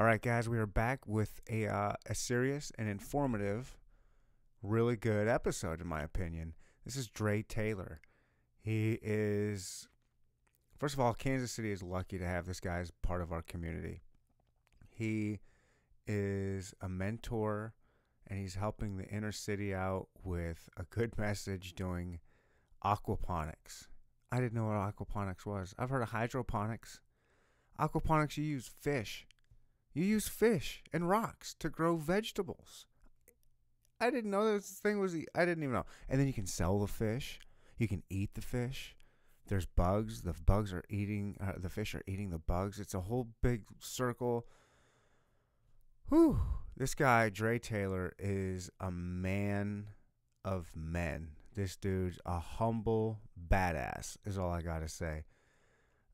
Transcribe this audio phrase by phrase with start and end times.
[0.00, 3.76] All right, guys, we are back with a uh, a serious and informative,
[4.62, 6.54] really good episode, in my opinion.
[6.86, 8.00] This is Dre Taylor.
[8.58, 9.90] He is,
[10.78, 13.42] first of all, Kansas City is lucky to have this guy as part of our
[13.42, 14.00] community.
[14.88, 15.40] He
[16.06, 17.74] is a mentor,
[18.26, 22.20] and he's helping the inner city out with a good message doing
[22.82, 23.88] aquaponics.
[24.32, 25.74] I didn't know what aquaponics was.
[25.78, 27.00] I've heard of hydroponics.
[27.78, 29.26] Aquaponics, you use fish.
[29.92, 32.86] You use fish and rocks to grow vegetables.
[34.00, 35.14] I didn't know this thing was.
[35.34, 35.86] I didn't even know.
[36.08, 37.40] And then you can sell the fish.
[37.76, 38.96] You can eat the fish.
[39.48, 40.22] There's bugs.
[40.22, 41.36] The bugs are eating.
[41.40, 42.78] Uh, the fish are eating the bugs.
[42.78, 44.46] It's a whole big circle.
[46.08, 46.40] Whew.
[46.76, 49.88] This guy, Dre Taylor, is a man
[50.44, 51.32] of men.
[51.54, 53.18] This dude's a humble
[53.50, 55.24] badass, is all I gotta say.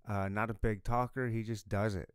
[0.08, 1.28] Uh, not a big talker.
[1.28, 2.10] He just does it.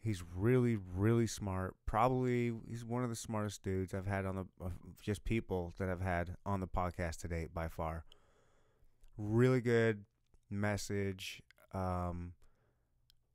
[0.00, 1.74] He's really, really smart.
[1.84, 4.70] Probably he's one of the smartest dudes I've had on the uh,
[5.02, 8.04] just people that I've had on the podcast to date by far.
[9.16, 10.04] Really good
[10.50, 11.42] message.
[11.74, 12.32] Um,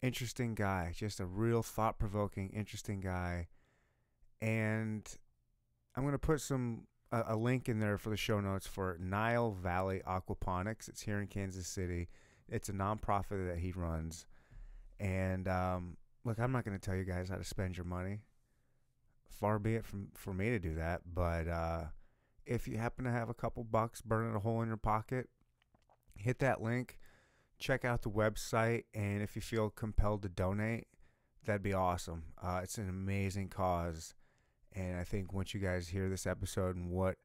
[0.01, 0.93] interesting guy.
[0.95, 3.49] Just a real thought provoking, interesting guy.
[4.41, 5.05] And
[5.95, 9.51] I'm gonna put some a, a link in there for the show notes for Nile
[9.51, 10.89] Valley Aquaponics.
[10.89, 12.09] It's here in Kansas City.
[12.49, 14.25] It's a nonprofit that he runs.
[14.99, 18.21] And um, look, I'm not going to tell you guys how to spend your money.
[19.29, 21.85] Far be it from for me to do that, but uh,
[22.45, 25.29] if you happen to have a couple bucks burning a hole in your pocket,
[26.15, 26.99] hit that link,
[27.57, 30.87] check out the website, and if you feel compelled to donate,
[31.45, 32.23] that'd be awesome.
[32.41, 34.13] Uh, it's an amazing cause,
[34.71, 37.17] and I think once you guys hear this episode and what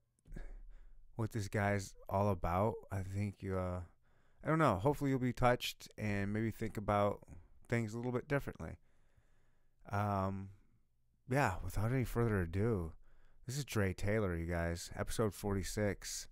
[1.17, 3.59] what this guy's all about, I think you.
[3.59, 3.81] Uh,
[4.45, 4.77] I don't know.
[4.77, 7.21] Hopefully, you'll be touched and maybe think about
[7.69, 8.79] things a little bit differently.
[9.91, 10.51] Um,
[11.31, 12.93] yeah, without any further ado,
[13.47, 16.27] this is Dre Taylor, you guys, episode 46.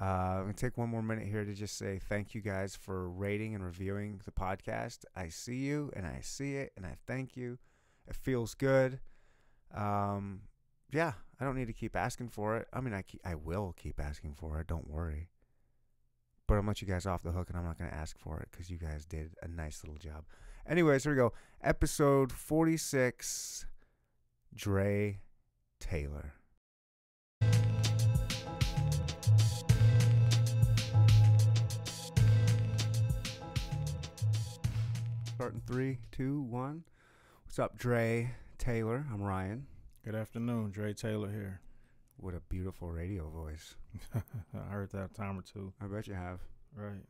[0.00, 2.74] Uh, I'm going to take one more minute here to just say thank you guys
[2.74, 5.04] for rating and reviewing the podcast.
[5.14, 7.58] I see you and I see it and I thank you.
[8.08, 9.00] It feels good.
[9.74, 10.42] Um,
[10.90, 12.66] yeah, I don't need to keep asking for it.
[12.72, 14.66] I mean, I, I will keep asking for it.
[14.66, 15.28] Don't worry.
[16.48, 18.40] But I'm let you guys off the hook and I'm not going to ask for
[18.40, 20.24] it because you guys did a nice little job.
[20.70, 21.32] Anyways, here we go.
[21.64, 23.66] Episode 46
[24.54, 25.18] Dre
[25.80, 26.34] Taylor.
[35.34, 36.84] Starting three, two, one.
[37.44, 39.04] What's up, Dre Taylor?
[39.12, 39.66] I'm Ryan.
[40.04, 41.60] Good afternoon, Dre Taylor here.
[42.16, 43.74] What a beautiful radio voice.
[44.14, 45.72] I heard that a time or two.
[45.80, 46.38] I bet you have.
[46.76, 47.02] Right.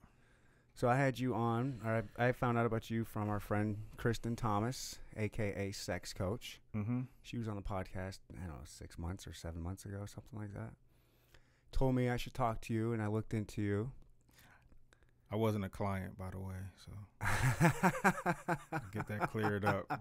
[0.80, 3.76] So I had you on, or I, I found out about you from our friend
[3.98, 6.58] Kristen Thomas, aka Sex Coach.
[6.74, 7.00] Mm-hmm.
[7.22, 10.38] She was on the podcast, I don't know, six months or seven months ago, something
[10.38, 10.70] like that.
[11.70, 13.92] Told me I should talk to you, and I looked into you.
[15.30, 16.92] I wasn't a client, by the way, so
[18.94, 20.00] get that cleared up.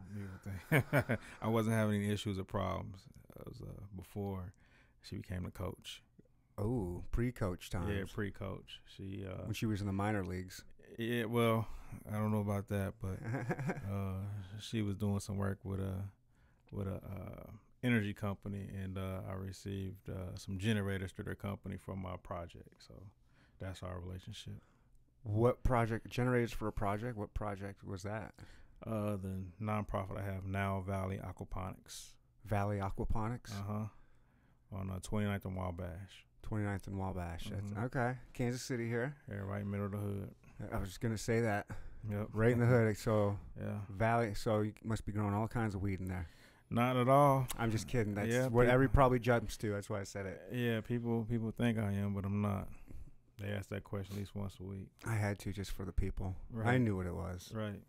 [1.41, 3.01] I wasn't having any issues or problems.
[3.37, 4.53] It was uh, before
[5.01, 6.03] she became the coach.
[6.59, 7.89] Oh, pre-coach time.
[7.89, 8.81] Yeah, pre-coach.
[8.85, 10.63] She uh, when she was in the minor leagues.
[10.97, 11.67] Yeah, well,
[12.11, 13.19] I don't know about that, but
[13.91, 14.25] uh,
[14.59, 16.03] she was doing some work with a
[16.71, 17.51] with a uh,
[17.83, 22.83] energy company, and uh, I received uh, some generators to their company from my project.
[22.87, 22.93] So
[23.59, 24.61] that's our relationship.
[25.23, 26.09] What project?
[26.09, 27.17] Generators for a project?
[27.17, 28.33] What project was that?
[28.85, 32.13] Uh, the nonprofit I have now, Valley Aquaponics.
[32.45, 33.51] Valley Aquaponics.
[33.51, 33.85] Uh huh.
[34.71, 36.25] On uh, 29th and Wabash.
[36.43, 37.49] 29th and Wabash.
[37.49, 37.73] Mhm.
[37.75, 38.17] That's okay.
[38.33, 39.15] Kansas City here.
[39.29, 40.33] Yeah, right in the middle of the hood.
[40.71, 41.67] I was just gonna say that.
[42.09, 42.29] Yep.
[42.33, 42.97] Right in the hood.
[42.97, 43.79] So Yeah.
[43.89, 44.33] Valley.
[44.33, 46.27] So you must be growing all kinds of weed in there.
[46.69, 47.47] Not at all.
[47.57, 48.13] I'm just kidding.
[48.13, 49.71] That's Yeah, what every probably jumps to.
[49.71, 50.41] That's why I said it.
[50.51, 52.67] Yeah, people people think I am, but I'm not.
[53.39, 54.89] They ask that question at least once a week.
[55.05, 56.35] I had to just for the people.
[56.63, 57.51] I knew what it was.
[57.53, 57.81] Right.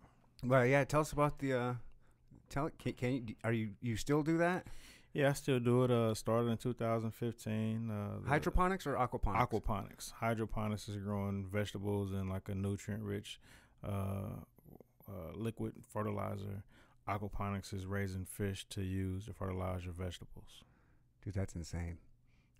[0.42, 1.52] But yeah, tell us about the.
[1.54, 1.74] uh
[2.48, 4.66] Tell can, can you are you you still do that?
[5.12, 5.90] Yeah, I still do it.
[5.90, 7.90] Uh, started in 2015.
[7.90, 9.48] Uh, Hydroponics or aquaponics?
[9.48, 10.12] Aquaponics.
[10.12, 13.40] Hydroponics is growing vegetables in like a nutrient-rich
[13.84, 14.36] uh,
[15.08, 16.62] uh, liquid fertilizer.
[17.08, 20.62] Aquaponics is raising fish to use to fertilize your vegetables.
[21.24, 21.98] Dude, that's insane.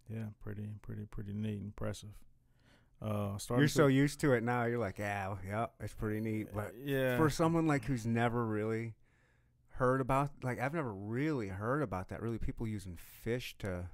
[0.08, 2.10] Yeah, pretty, pretty, pretty neat, impressive.
[3.00, 4.64] Uh, You're so used to it now.
[4.64, 6.48] You're like, yeah, yeah, it's pretty neat.
[6.52, 8.94] But yeah, for someone like who's never really
[9.80, 12.20] heard about, like, I've never really heard about that.
[12.20, 13.88] Really, people using fish to,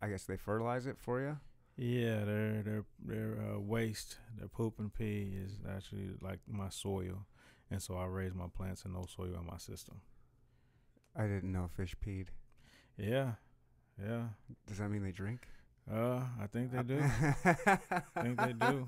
[0.00, 1.38] I guess they fertilize it for you.
[1.76, 7.26] Yeah, their their their uh, waste, their poop and pee is actually like my soil,
[7.68, 10.00] and so I raise my plants in no soil in my system.
[11.16, 12.28] I didn't know fish peed.
[12.96, 13.32] Yeah,
[14.00, 14.28] yeah.
[14.68, 15.48] Does that mean they drink?
[15.92, 17.02] Uh, I think they do.
[17.02, 18.86] I think they do.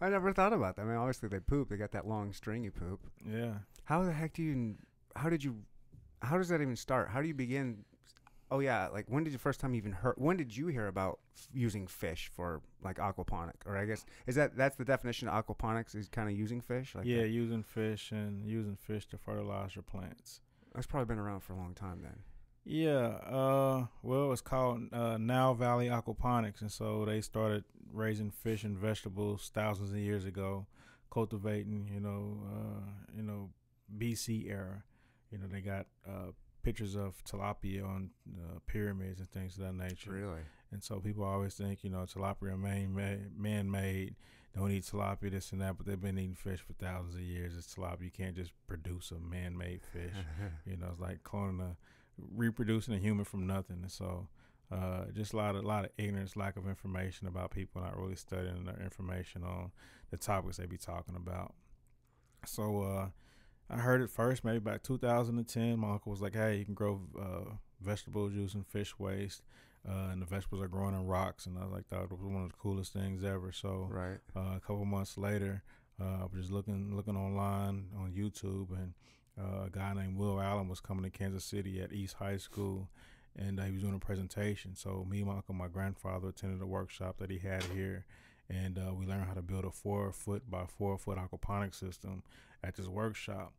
[0.00, 0.82] I never thought about that.
[0.82, 1.68] I mean, obviously they poop.
[1.70, 3.00] They got that long stringy poop.
[3.24, 3.54] Yeah.
[3.84, 4.74] How the heck do you?
[5.16, 5.62] How did you?
[6.22, 7.10] How does that even start?
[7.10, 7.84] How do you begin?
[8.50, 10.14] Oh yeah, like when did you first time even heard?
[10.16, 13.54] When did you hear about f- using fish for like aquaponic?
[13.66, 16.94] Or I guess is that that's the definition of aquaponics is kind of using fish.
[16.94, 17.28] Like yeah, that?
[17.28, 20.40] using fish and using fish to fertilize your plants.
[20.74, 22.18] that's probably been around for a long time then.
[22.68, 28.64] Yeah, uh, well, it's called uh, Nile Valley Aquaponics, and so they started raising fish
[28.64, 30.66] and vegetables thousands of years ago,
[31.08, 33.50] cultivating, you know, uh, you know,
[33.96, 34.82] BC era.
[35.36, 39.74] You know, they got uh, pictures of tilapia on uh, pyramids and things of that
[39.74, 40.12] nature.
[40.12, 40.40] Really?
[40.72, 44.16] And so people always think, you know, tilapia man man made.
[44.56, 47.52] Don't eat tilapia, this and that, but they've been eating fish for thousands of years.
[47.58, 48.04] It's tilapia.
[48.04, 50.14] You can't just produce a man made fish.
[50.66, 51.76] you know, it's like cloning a
[52.34, 53.80] reproducing a human from nothing.
[53.82, 54.28] And so
[54.72, 57.98] uh, just a lot of a lot of ignorance, lack of information about people not
[57.98, 59.70] really studying their information on
[60.10, 61.54] the topics they be talking about.
[62.46, 63.06] So uh,
[63.68, 65.78] I heard it first maybe about 2010.
[65.78, 69.42] My uncle was like, "Hey, you can grow uh, vegetables using fish waste."
[69.88, 72.20] Uh, and the vegetables are growing in rocks, and I was like, thought it was
[72.20, 73.52] one of the coolest things ever.
[73.52, 74.18] So right.
[74.34, 75.62] uh, a couple months later,
[76.00, 78.94] uh, I was just looking looking online on YouTube, and
[79.38, 82.88] uh, a guy named Will Allen was coming to Kansas City at East High School,
[83.36, 84.74] and uh, he was doing a presentation.
[84.74, 88.06] So me, my uncle, my grandfather attended a workshop that he had here,
[88.48, 92.22] and uh, we learned how to build a four foot by four foot aquaponic system
[92.62, 93.52] at this workshop.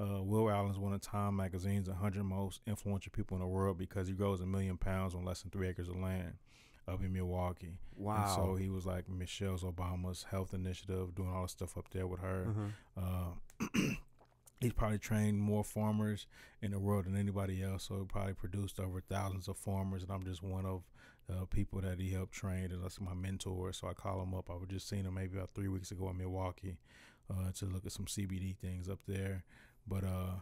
[0.00, 4.08] Uh, Will Allen's one of Time Magazine's 100 most influential people in the world because
[4.08, 6.34] he grows a million pounds on less than three acres of land
[6.88, 7.76] up in Milwaukee.
[7.96, 8.22] Wow.
[8.22, 12.06] And so he was like Michelle Obama's health initiative, doing all the stuff up there
[12.06, 12.46] with her.
[12.48, 12.72] Mhm.
[12.96, 13.94] Uh,
[14.60, 16.26] he's probably trained more farmers
[16.60, 17.84] in the world than anybody else.
[17.84, 20.82] So he probably produced over thousands of farmers, and I'm just one of
[21.40, 23.72] the people that he helped train, and that's my mentor.
[23.72, 24.50] So I call him up.
[24.50, 26.78] I was just seeing him maybe about three weeks ago in Milwaukee
[27.30, 29.44] uh, to look at some CBD things up there.
[29.86, 30.40] But uh,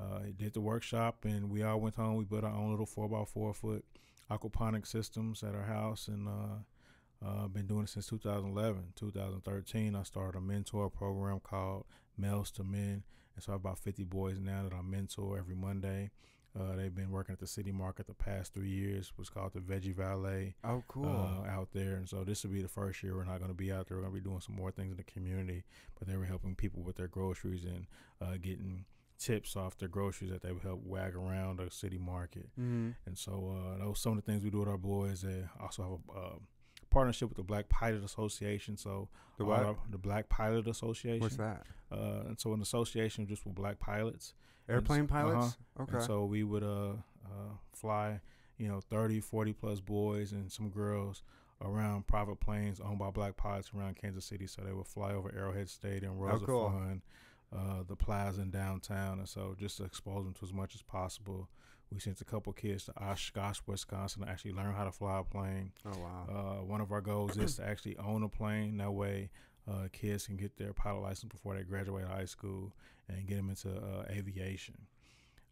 [0.00, 2.16] uh, he did the workshop, and we all went home.
[2.16, 3.84] We built our own little four by four foot
[4.30, 8.92] aquaponic systems at our house, and uh, uh, been doing it since 2011.
[8.96, 11.84] 2013, I started a mentor program called
[12.16, 13.02] Males to Men,
[13.34, 16.10] and so I have about 50 boys now that I mentor every Monday.
[16.58, 19.12] Uh, they've been working at the city market the past three years.
[19.16, 21.06] Was called the Veggie Valet Oh, cool.
[21.06, 21.94] uh, out there.
[21.94, 23.96] And so this will be the first year we're not going to be out there.
[23.98, 25.62] We're going to be doing some more things in the community.
[25.98, 27.86] But they were helping people with their groceries and
[28.20, 28.84] uh, getting
[29.18, 32.48] tips off their groceries that they would help wag around the city market.
[32.58, 32.90] mm-hmm.
[33.06, 35.22] And so uh, those some of the things we do with our boys.
[35.22, 36.32] They also have a uh,
[36.90, 38.76] partnership with the Black Pilot Association.
[38.76, 39.08] So
[39.38, 39.62] The what?
[39.64, 41.20] our- the Black Pilot Association.
[41.20, 41.62] What's that?
[41.92, 44.34] Uh, and so an association just with black pilots.
[44.70, 45.22] Airplane uh-huh.
[45.22, 45.56] pilots.
[45.80, 45.96] Okay.
[45.96, 46.94] And so we would uh,
[47.24, 48.20] uh, fly,
[48.58, 51.22] you know, 30, 40 plus boys and some girls
[51.62, 54.46] around private planes owned by black pilots around Kansas City.
[54.46, 56.70] So they would fly over Arrowhead Stadium, Rosa Oh, cool.
[56.70, 57.02] Fun,
[57.54, 59.18] uh, the plaza in downtown.
[59.18, 61.48] And so just to expose them to as much as possible.
[61.92, 65.24] We sent a couple kids to Oshkosh, Wisconsin to actually learn how to fly a
[65.24, 65.72] plane.
[65.84, 66.28] oh wow.
[66.60, 68.76] Uh, one of our goals is to actually own a plane.
[68.76, 69.30] That way,
[69.68, 72.72] uh, kids can get their pilot license before they graduate high school
[73.16, 74.76] and get them into uh, aviation.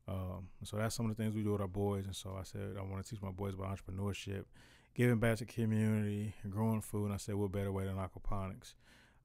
[0.07, 2.07] Um, so that's some of the things we do with our boys.
[2.07, 4.45] And so I said I want to teach my boys about entrepreneurship,
[4.95, 7.07] giving back to community, growing food.
[7.07, 8.75] And I said what better way than aquaponics?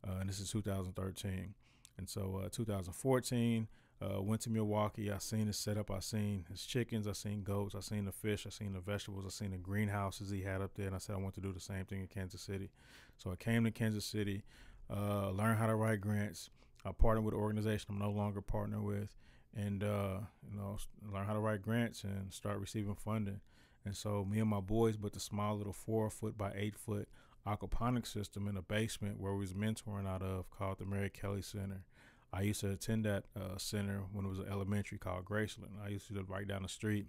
[0.06, 1.54] Uh, and this is 2013.
[1.98, 3.68] And so uh, 2014.
[4.02, 5.10] Uh, went to Milwaukee.
[5.12, 5.90] I seen his setup.
[5.90, 7.08] I seen his chickens.
[7.08, 7.74] I seen goats.
[7.74, 8.46] I seen the fish.
[8.46, 9.24] I seen the vegetables.
[9.26, 10.88] I seen the greenhouses he had up there.
[10.88, 12.70] And I said I want to do the same thing in Kansas City.
[13.18, 14.44] So I came to Kansas City,
[14.94, 16.50] uh, learned how to write grants.
[16.86, 19.16] I partnered with an organization I'm no longer partner with,
[19.56, 20.18] and uh,
[20.50, 20.78] you know,
[21.12, 23.42] learn how to write grants and start receiving funding.
[23.86, 27.08] And so me and my boys built a small little four foot by eight foot
[27.46, 31.42] aquaponic system in a basement where we was mentoring out of called the Mary Kelly
[31.42, 31.84] Center.
[32.32, 35.84] I used to attend that uh, center when it was an elementary called Graceland.
[35.84, 37.06] I used to live right down the street.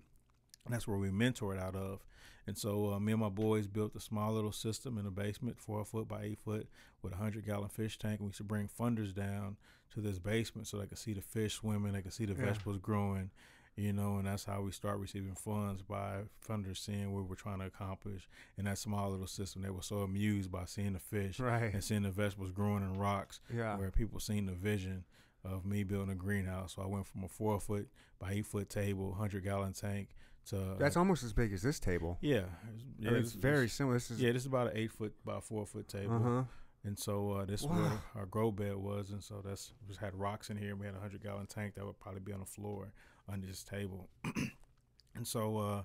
[0.64, 2.00] And that's where we mentored out of.
[2.46, 5.58] And so uh, me and my boys built a small little system in a basement,
[5.58, 6.68] four foot by eight foot,
[7.02, 8.20] with a hundred gallon fish tank.
[8.20, 9.56] And we used to bring funders down
[9.94, 12.46] to this basement so they could see the fish swimming, they could see the Yeah.
[12.46, 13.30] vegetables growing,
[13.76, 14.16] you know.
[14.16, 18.28] And that's how we start receiving funds by funders seeing what we're trying to accomplish
[18.58, 19.62] in that small little system.
[19.62, 21.72] They were so amused by seeing the fish right.
[21.72, 23.76] and seeing the vegetables growing in rocks Yeah.
[23.78, 25.04] where people seen the vision
[25.44, 26.74] of me building a greenhouse.
[26.74, 30.08] So I went from a four foot by eight foot table, hundred gallon tank
[30.46, 32.18] to That's almost as big as this table.
[32.20, 33.94] yeah, it's- Yeah, it's this- very this- similar.
[33.96, 34.32] This is yeah.
[34.32, 36.44] This is about an eight foot by four foot table, Uh huh.
[36.84, 37.76] and so uh, this is Wow.
[37.82, 40.76] where our grow bed was, and so that's just had rocks in here.
[40.76, 42.92] We had a hundred gallon tank that would probably be on the floor
[43.28, 44.08] under this table.
[45.14, 45.82] and so uh,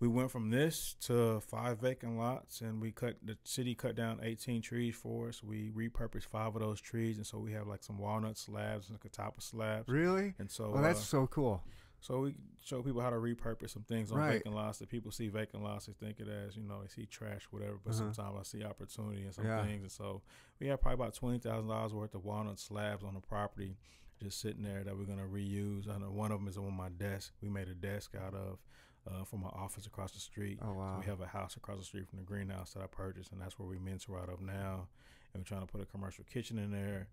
[0.00, 4.18] we went from this to five vacant lots, and we cut the city cut down
[4.22, 5.42] 18 trees for us.
[5.44, 8.98] We repurposed five of those trees, and so we have like some walnut slabs and
[9.02, 9.88] like top of slabs.
[9.88, 10.34] Really?
[10.40, 11.62] And so Oh, that's uh, so cool.
[12.02, 14.34] So we show people how to repurpose some things on Right.
[14.34, 17.06] vacant lots that people see vacant lots, they think it as, you know, they see
[17.06, 17.78] trash, whatever.
[17.82, 18.12] But Uh-huh.
[18.12, 19.64] sometimes I see opportunity in some Yeah.
[19.64, 19.82] things.
[19.82, 20.20] And so
[20.60, 23.78] we have probably about twenty thousand dollars worth of walnut slabs on the property
[24.22, 25.88] just sitting there that we're gonna reuse.
[25.88, 27.32] I know one of them is on my desk.
[27.40, 28.58] We made a desk out of
[29.04, 30.58] uh, from my office across the street.
[30.62, 30.98] Oh So wow.
[31.00, 33.58] we have a house across the street from the greenhouse that I purchased, and that's
[33.58, 34.86] where we mentor out of now.
[35.34, 37.08] And we're trying to put a commercial kitchen in there,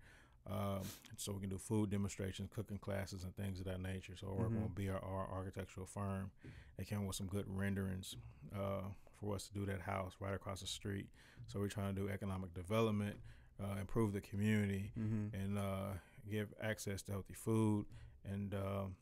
[0.47, 0.81] um,
[1.17, 4.15] so we can do food demonstrations, cooking classes, and things of that nature.
[4.15, 4.53] So we're Mhm.
[4.53, 6.31] going to be our, our architectural firm.
[6.77, 8.15] They came with some good renderings
[8.55, 8.83] uh,
[9.19, 11.07] for us to do that house right across the street.
[11.47, 13.17] So we're trying to do economic development,
[13.61, 15.35] uh, improve the community, mm-hmm.
[15.35, 15.93] and uh,
[16.29, 17.85] give access to healthy food,
[18.23, 18.95] and um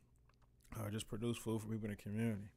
[0.77, 2.49] uh, just produce food for people in the community.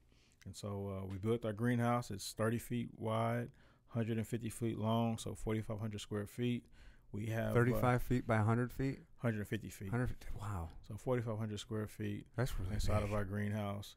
[0.44, 0.68] And so
[1.02, 2.10] uh, we built our greenhouse.
[2.10, 3.50] It's 30 feet wide,
[3.92, 6.64] 150 feet long, so 4,500 square feet.
[7.12, 9.00] We have uh, 35 feet by 100 feet.
[9.20, 10.16] 150 feet, 100.
[10.40, 13.04] Wow, so 4,500 square feet that's really inside big.
[13.04, 13.96] of our greenhouse,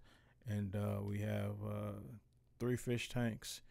[0.50, 1.94] and uh, we have uh,
[2.60, 3.62] three fish tanks.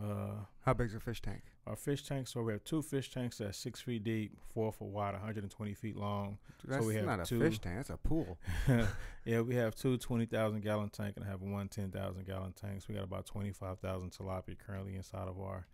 [0.00, 1.42] Uh, How is a fish tank?
[1.66, 4.88] our fish tanks, so we have two fish tanks that's six feet deep, four foot
[4.88, 6.38] wide, 120 feet long.
[6.60, 7.76] Dude, that's we have not a fish tank.
[7.76, 8.38] That's a pool.
[9.24, 12.88] yeah, we have two 20,000 gallon tank and I have one 10,000 gallon tanks.
[12.88, 15.66] We got about 25,000 tilapia currently inside of our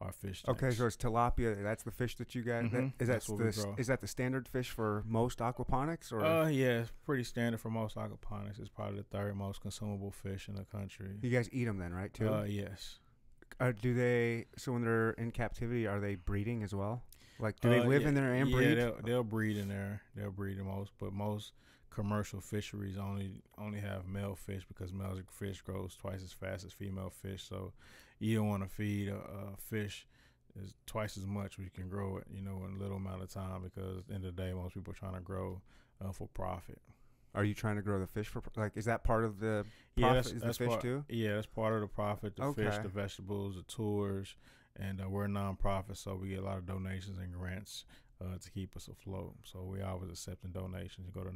[0.00, 0.62] our fish tanks.
[0.62, 1.62] Okay, so it's tilapia.
[1.62, 2.70] That's the fish that you guys.
[2.70, 5.38] that- Mhm, Is that that's what we the is that the standard fish for most
[5.38, 8.58] aquaponics or uh, yeah, it's pretty standard for most aquaponics.
[8.58, 11.18] It's probably the third most consumable fish in the country.
[11.22, 12.12] you guys eat them then, right?
[12.12, 12.28] Too.
[12.32, 12.98] Uh, yes.
[13.58, 14.46] Uh, do they?
[14.56, 17.02] So when they're in captivity, are they breeding as well?
[17.38, 18.74] Like, do they Uh, live yeah, in there and yeah, breed?
[18.76, 20.02] They'll, they'll breed in there.
[20.14, 21.52] They'll breed the most, but most
[21.90, 26.72] commercial fisheries only only have male fish because male fish grows twice as fast as
[26.72, 27.42] female fish.
[27.48, 27.72] So
[28.18, 30.06] you don't want to feed a, a fish
[30.62, 33.30] is twice as much we can grow it, you know, in a little amount of
[33.30, 35.60] time because at the end of the day, most people are trying to grow
[36.04, 36.80] uh, for profit.
[37.34, 38.72] Are you trying to grow the fish for like?
[38.76, 40.24] Is that part of the Yeah, profit?
[40.24, 41.04] that's, is that's the fish part, too?
[41.08, 42.36] Yeah, that's part of the profit.
[42.36, 44.34] The fish, the vegetables, the tours,
[44.74, 47.84] and uh, we're a nonprofit, so we get a lot of donations and grants
[48.22, 49.34] uh, to keep us afloat.
[49.44, 51.06] So we always accepting donations.
[51.06, 51.34] You go to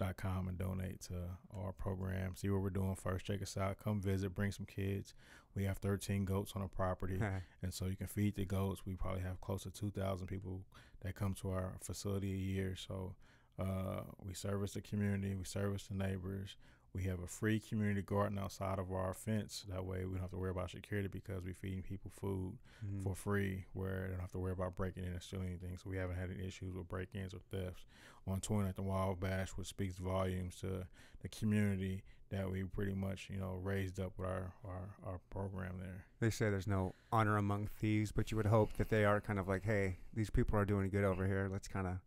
[0.00, 1.14] nilevalleyaquaponics.com and donate to
[1.56, 2.36] our program.
[2.36, 3.26] See what we're doing first.
[3.26, 3.78] Check us out.
[3.82, 4.34] Come visit.
[4.34, 5.14] Bring some kids.
[5.54, 7.20] We have 13 goats on the property,
[7.62, 8.82] and so you can feed the goats.
[8.86, 10.60] We probably have close to 2,000 people
[11.02, 12.76] that come to our facility a year.
[12.76, 13.14] So
[13.58, 15.34] uh, we service the community.
[15.34, 16.56] We service the neighbors.
[16.92, 19.64] We have a free community garden outside of our fence.
[19.68, 23.02] That way, we don't have to worry about security because we're feeding people food Mhm.
[23.04, 25.76] for free, where they don't have to worry about breaking in and stealing anything.
[25.76, 27.84] So we haven't had any issues with break-ins or thefts
[28.26, 30.86] on touring at the Wabash, which speaks volumes to
[31.20, 35.78] the community that we pretty much, you know, raised up with our our, our program
[35.78, 36.06] there.
[36.18, 39.38] They say there's no honor among thieves, but you would hope that they are kind
[39.38, 41.48] of like, hey, these people are doing good over here.
[41.50, 41.98] Let's kind of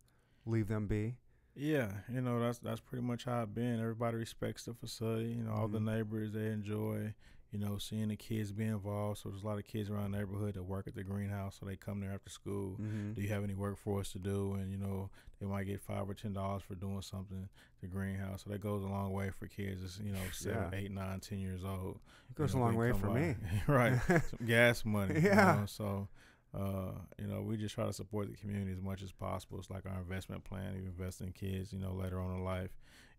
[0.46, 1.16] leave them be.
[1.56, 3.80] Yeah, you know that's that's pretty much how it been.
[3.80, 5.30] Everybody respects the facility.
[5.30, 5.84] You know, all the Mhm.
[5.96, 7.14] neighbors they enjoy.
[7.52, 9.20] You know, seeing the kids be involved.
[9.20, 11.66] So there's a lot of kids around the neighborhood that work at the greenhouse, so
[11.66, 12.72] they come there after school.
[12.82, 13.12] Mm-hmm.
[13.12, 14.54] Do you have any work for us to do?
[14.54, 15.08] And you know,
[15.38, 17.44] they might get five or ten dollars for doing something.
[17.44, 19.82] at The greenhouse, so that goes a long way for kids.
[19.82, 20.78] That's you know, seven, Yeah.
[20.78, 22.00] eight, nine, ten years old.
[22.30, 23.20] It goes you know, a long way for by.
[23.20, 23.36] me.
[23.68, 24.00] right?
[24.08, 25.20] Some gas money.
[25.20, 25.54] Yeah.
[25.54, 25.66] You know?
[25.66, 26.08] So,
[26.54, 29.58] uh, you know, we just try to support the community as much as possible.
[29.58, 30.74] It's like our investment plan.
[30.76, 32.70] You invest in kids, you know, later on in life,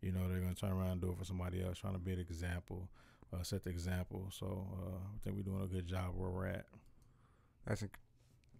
[0.01, 1.99] you know, they're going to turn around and do it for somebody else, trying to
[1.99, 2.89] be an example,
[3.33, 4.29] uh, set the example.
[4.31, 6.65] So uh, I think we're doing a good job where we're at.
[7.67, 8.01] That's, inc-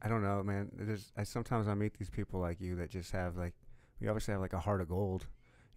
[0.02, 0.72] I don't know, man.
[0.74, 3.54] There's, I sometimes I meet these people like you that just have like,
[4.02, 5.28] we obviously have like a heart of gold.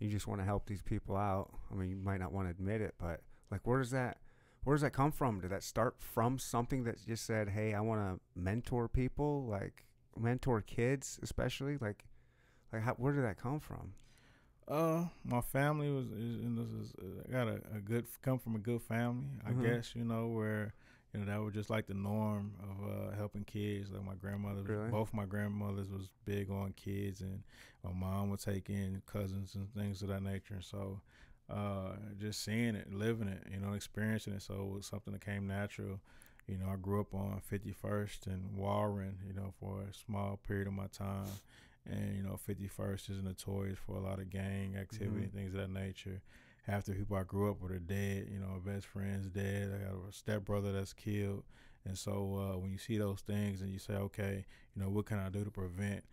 [0.01, 1.51] You just want to help these people out.
[1.71, 4.19] I mean, you might not want to admit it, but like, where does that,
[4.69, 5.41] where does that come from?
[5.41, 9.87] Did that start from something that just said, hey, I want to mentor people, like
[10.15, 12.05] mentor kids, especially like,
[12.71, 13.95] like how, where did that come from?
[14.69, 18.39] Uh, my family was, is, and this is, uh, I got a, a good, come
[18.39, 19.63] from a good family, I Mhm.
[19.65, 20.75] guess, you know, where,
[21.15, 23.91] you know, that was just like the norm of uh, helping kids.
[23.91, 24.91] Like my grandmother, Really?
[24.91, 27.43] both my grandmothers was big on kids, and
[27.83, 30.57] my mom would take in cousins and things of that nature.
[30.57, 31.01] And so,
[31.51, 34.43] uh, just seeing it, living it, you know, experiencing it.
[34.43, 36.01] So it was something that came natural.
[36.47, 40.67] You know, I grew up on 51st and Warren, you know, for a small period
[40.67, 41.41] of my time.
[41.91, 45.25] And, you know, 51st is notorious for a lot of gang activity Mhm.
[45.25, 46.21] and things of that nature.
[46.65, 48.29] Half the people I grew up with are dead.
[48.31, 49.73] You know, my best friend's dead.
[49.75, 51.45] I got a stepbrother that's killed.
[51.85, 55.07] And so uh, when you see those things and you say, okay, you know, what
[55.07, 56.05] can I do to prevent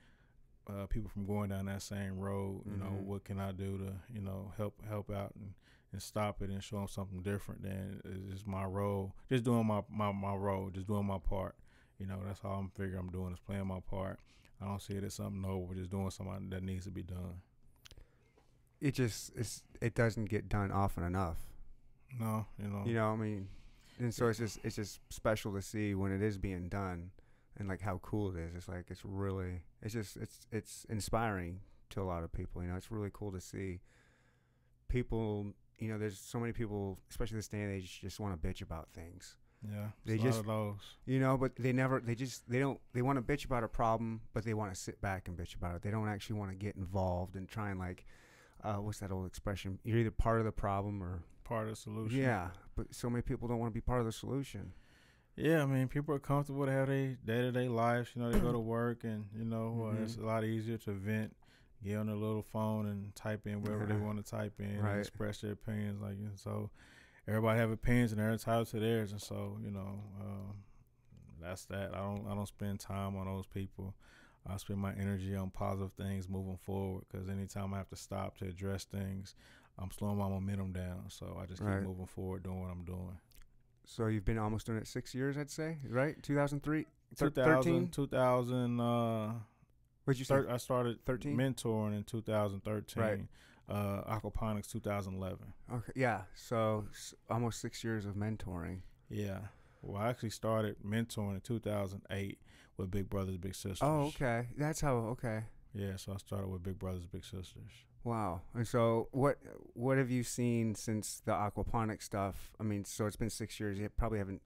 [0.69, 2.63] uh, people from going down that same road.
[2.65, 3.03] You know, Mhm.
[3.05, 5.53] what can I do to you know help help out and,
[5.91, 9.13] and stop it and show them something different than is just my role.
[9.29, 11.55] Just doing my, my my role, just doing my part.
[11.99, 14.19] You know, that's all I'm figuring I'm doing is playing my part.
[14.61, 17.41] I don't see it as something noble, just doing something that needs to be done.
[18.81, 21.37] It just it's it doesn't get done often enough.
[22.19, 22.83] No, you know.
[22.85, 23.47] You know, I mean,
[23.99, 27.11] and so it's just it's just special to see when it is being done,
[27.57, 28.55] and like how cool it is.
[28.55, 31.59] It's like it's really it's just it's it's inspiring
[31.91, 32.61] to a lot of people.
[32.61, 33.79] You know, it's really cool to see
[34.87, 35.53] people.
[35.79, 38.61] You know, there's so many people, especially this day and age, just want to bitch
[38.61, 39.35] about things.
[39.63, 40.79] Yeah, They it's a lot just- of those.
[41.05, 43.67] You know, but they never they just they don't they want to bitch about a
[43.67, 45.81] problem, but they want to sit back and bitch about it.
[45.81, 48.05] They don't actually want to get involved and try and like.
[48.63, 49.77] Uh, what's that old expression?
[49.83, 52.17] You're either part of the problem or part of the solution.
[52.17, 54.71] yeah, but so many people don't want to be part of the solution.
[55.35, 58.09] Yeah, I mean, people are comfortable to have their day to day lives.
[58.15, 60.91] You know, they go to work, and you know, uh, it's a lot easier to
[60.91, 61.35] vent,
[61.83, 64.91] get on their little phone, and type in whatever they want to type in, Right.
[64.91, 66.01] and express their opinions.
[66.01, 66.69] Like, and so
[67.27, 69.11] everybody have opinions, and they're entitled to theirs.
[69.11, 70.55] And so, you know, um,
[71.41, 71.93] that's that.
[71.93, 73.93] I don't, I don't spend time on those people.
[74.47, 77.03] I spend my energy on positive things moving forward.
[77.11, 79.35] Because anytime I have to stop to address things,
[79.77, 81.05] I'm slowing my momentum down.
[81.09, 81.81] So I just keep Right.
[81.83, 83.17] moving forward, doing what I'm doing.
[83.87, 86.21] So you've been almost doing it six years, I'd say, right?
[86.23, 89.33] 2003, Thir- 2000, 2000 uh,
[90.05, 90.35] What'd you say?
[90.35, 91.37] thir- I started 13?
[91.37, 93.03] mentoring in 2013.
[93.03, 93.19] Right.
[93.67, 95.37] Uh, aquaponics 2011.
[95.73, 96.21] Okay, yeah.
[96.35, 98.81] So s- almost six years of mentoring.
[99.09, 99.39] Yeah.
[99.81, 102.39] Well, I actually started mentoring in 2008
[102.77, 103.79] with Big Brothers Big Sisters.
[103.81, 104.47] Oh, okay.
[104.57, 104.95] That's how.
[104.97, 105.43] Okay.
[105.73, 107.71] Yeah, so I started with Big Brothers Big Sisters.
[108.05, 108.41] Wow.
[108.53, 109.39] And so what
[109.73, 112.51] what have you seen since the aquaponic stuff?
[112.59, 113.77] I mean, so it's been six years.
[113.79, 114.41] You probably haven't.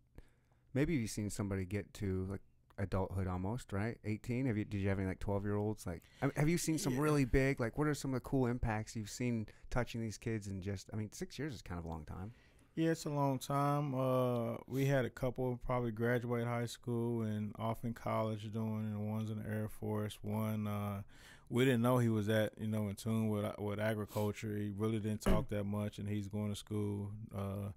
[0.74, 2.42] Maybe you've seen somebody get to like
[2.78, 3.98] adulthood almost, right?
[4.06, 4.46] Eighteen.
[4.46, 4.64] Have you?
[4.64, 5.86] Did you have any like twelve year olds?
[5.86, 7.02] Like, I mean, have you seen some Yeah.
[7.02, 7.60] really big?
[7.60, 10.48] Like, what are some of the cool impacts you've seen touching these kids?
[10.48, 12.32] And just, I mean, six years is kind of a long time.
[12.76, 13.94] Yeah, it's a long time.
[13.94, 19.12] Uh, we had a couple probably graduate high school and off in college doing, and
[19.12, 20.18] one's in the Air Force.
[20.22, 21.02] One, uh,
[21.50, 24.56] we didn't know he was that you know in tune with with agriculture.
[24.56, 27.72] He really didn't talk that much, and he's going to school, uh,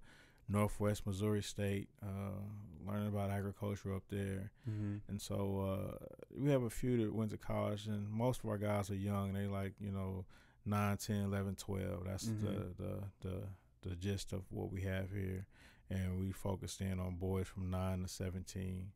[0.47, 2.39] Northwest Missouri State, uh,
[2.85, 4.51] learning about agriculture up there.
[4.69, 4.97] Mm-hmm.
[5.07, 6.05] And so uh,
[6.37, 9.33] we have a few that went to college, and most of our guys are young.
[9.33, 10.25] They like you know
[10.65, 12.05] 9, 10, 11, 12.
[12.05, 12.41] That's Mhm.
[12.41, 15.45] the, the the the gist of what we have here,
[15.89, 18.91] and we focused in on boys from nine to seventeen,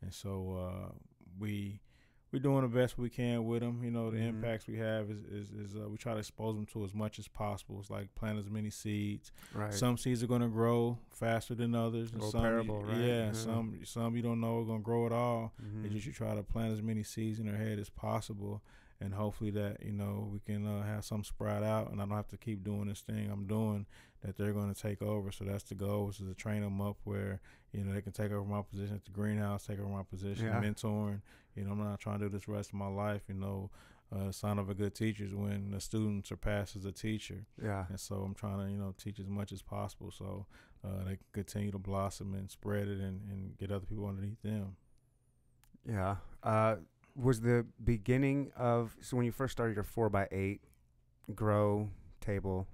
[0.00, 0.92] and so uh,
[1.38, 1.80] we
[2.32, 3.82] we're doing the best we can with them.
[3.82, 4.28] You know, the Mhm.
[4.28, 7.18] impacts we have is is, is uh, we try to expose them to as much
[7.18, 7.78] as possible.
[7.80, 9.32] It's like plant as many seeds.
[9.54, 9.72] Right.
[9.74, 12.12] Some seeds are going to grow faster than others.
[12.12, 12.96] and some, parable, right?
[12.96, 13.32] Yeah, Yeah.
[13.32, 15.52] some some you don't know are going to grow at all.
[15.62, 15.86] Mhm.
[15.86, 18.62] Is you should try to plant as many seeds in their head as possible,
[19.00, 22.16] and hopefully that you know we can uh, have some sprout out, and I don't
[22.16, 23.86] have to keep doing this thing I'm doing.
[24.22, 25.32] That they're going to take over.
[25.32, 27.40] So that's the goal, is to train them up where
[27.72, 30.46] you know they can take over my position at the greenhouse, take over my position,
[30.46, 30.60] Yeah.
[30.60, 31.22] mentoring.
[31.56, 33.22] You know, I'm not trying to do this the rest of my life.
[33.28, 33.70] You know,
[34.14, 37.46] uh, sign of a good teacher is when the student surpasses the teacher.
[37.62, 37.86] yeah.
[37.88, 40.46] And so I'm trying to, you know, teach as much as possible so
[40.84, 44.42] uh, they can continue to blossom and spread it and, and get other people underneath
[44.42, 44.76] them.
[45.88, 46.16] Yeah.
[46.42, 46.76] Uh,
[47.20, 50.60] was the beginning of so when you first started your four by eight
[51.34, 51.88] grow
[52.20, 52.66] table,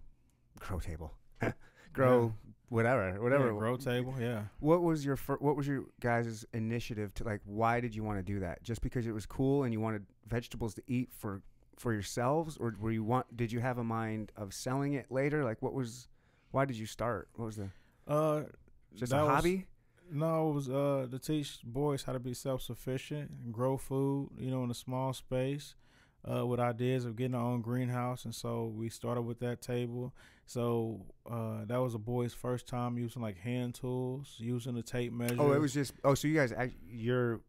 [0.59, 1.15] grow table,
[1.93, 2.33] grow
[2.69, 3.53] whatever, whatever.
[3.53, 4.43] Yeah, grow table, yeah.
[4.61, 7.41] What was your fir- what was your guys' initiative to like?
[7.45, 8.63] Why did you want to do that?
[8.63, 11.43] Just because it was cool and you wanted vegetables to eat for
[11.79, 13.37] for yourselves, or were you want?
[13.37, 15.45] Did you have a mind of selling it later?
[15.45, 16.09] Like, what was?
[16.53, 17.29] Why did you start?
[17.35, 17.69] What was the
[18.07, 18.45] Uh,
[18.95, 19.67] just a hobby?
[20.11, 24.51] No, it was uh, to teach boys how to be self sufficient grow food, you
[24.51, 25.75] know, in a small space.
[26.29, 30.13] Uh, with ideas of getting our own greenhouse, and so we started with that table.
[30.45, 35.13] So uh, that was a boy's first time using like hand tools, using a tape
[35.13, 35.37] measure.
[35.39, 35.93] Oh, it was just.
[36.03, 36.53] Oh, so you guys,
[36.91, 37.43] you're,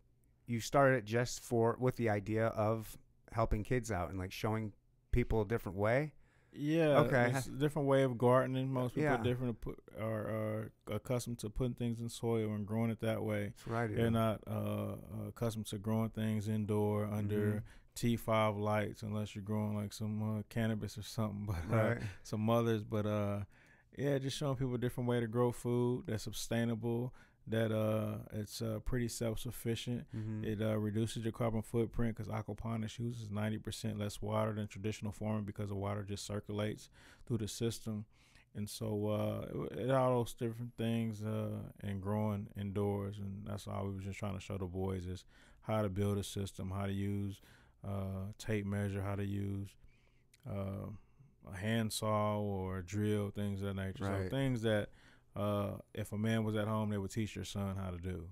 [0.46, 2.96] you started just for with the idea of
[3.32, 4.74] helping kids out and like showing
[5.12, 6.13] people a different way.
[6.54, 7.00] Yeah.
[7.02, 7.32] Okay.
[7.36, 8.72] It's a different way of gardening.
[8.72, 9.20] Most people Yeah.
[9.20, 13.24] are different put, are, are accustomed to putting things in soil and growing it that
[13.24, 13.54] way.
[13.66, 13.96] That's I.
[13.96, 14.96] They're not uh,
[15.28, 17.64] accustomed to growing things indoor under
[17.98, 18.18] Mhm.
[18.18, 21.46] T5 lights unless you're growing like some uh, cannabis or something.
[21.70, 21.98] But uh, right.
[22.24, 23.40] some others, but uh,
[23.98, 27.14] yeah, just showing people a different way to grow food that's sustainable.
[27.50, 30.06] That uh, it's uh, pretty self-sufficient.
[30.14, 30.44] Mhm.
[30.44, 35.46] It uh, reduces your carbon footprint because aquaponics uses 90% less water than traditional farming
[35.46, 36.90] because the water just circulates
[37.26, 38.06] through the system.
[38.54, 43.18] And so uh, it, it all those different things uh, and growing indoors.
[43.20, 45.24] And that's all we was just trying to show the boys is
[45.62, 47.40] how to build a system, how to use
[47.88, 49.70] uh, tape measure, how to use
[50.50, 50.88] uh,
[51.54, 54.06] a handsaw or a drill, things of that nature.
[54.06, 54.24] Right.
[54.24, 54.90] So things that
[55.38, 58.26] uh, if a man was at home, they would teach their son how to do.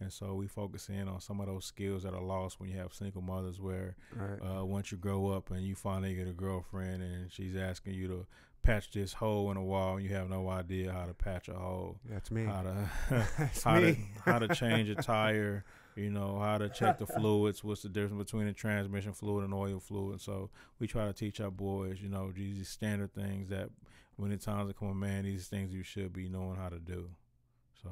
[0.00, 2.76] And so we focus in on some of those skills that are lost when you
[2.78, 4.38] have single mothers, where Right.
[4.40, 8.08] uh, once you grow up and you finally get a girlfriend and she's asking you
[8.08, 8.26] to
[8.62, 11.54] patch this hole in a wall, and you have no idea how to patch a
[11.54, 12.44] hole, That's me.
[12.44, 12.88] how to
[13.64, 17.82] how to how to change a tire, you know, how to check the fluids, what's
[17.82, 20.20] the difference between a transmission fluid and oil fluid.
[20.20, 23.70] So we try to teach our boys, you know, these standard things that
[24.16, 27.08] when the times become a man, these things you should be knowing how to do.
[27.82, 27.90] So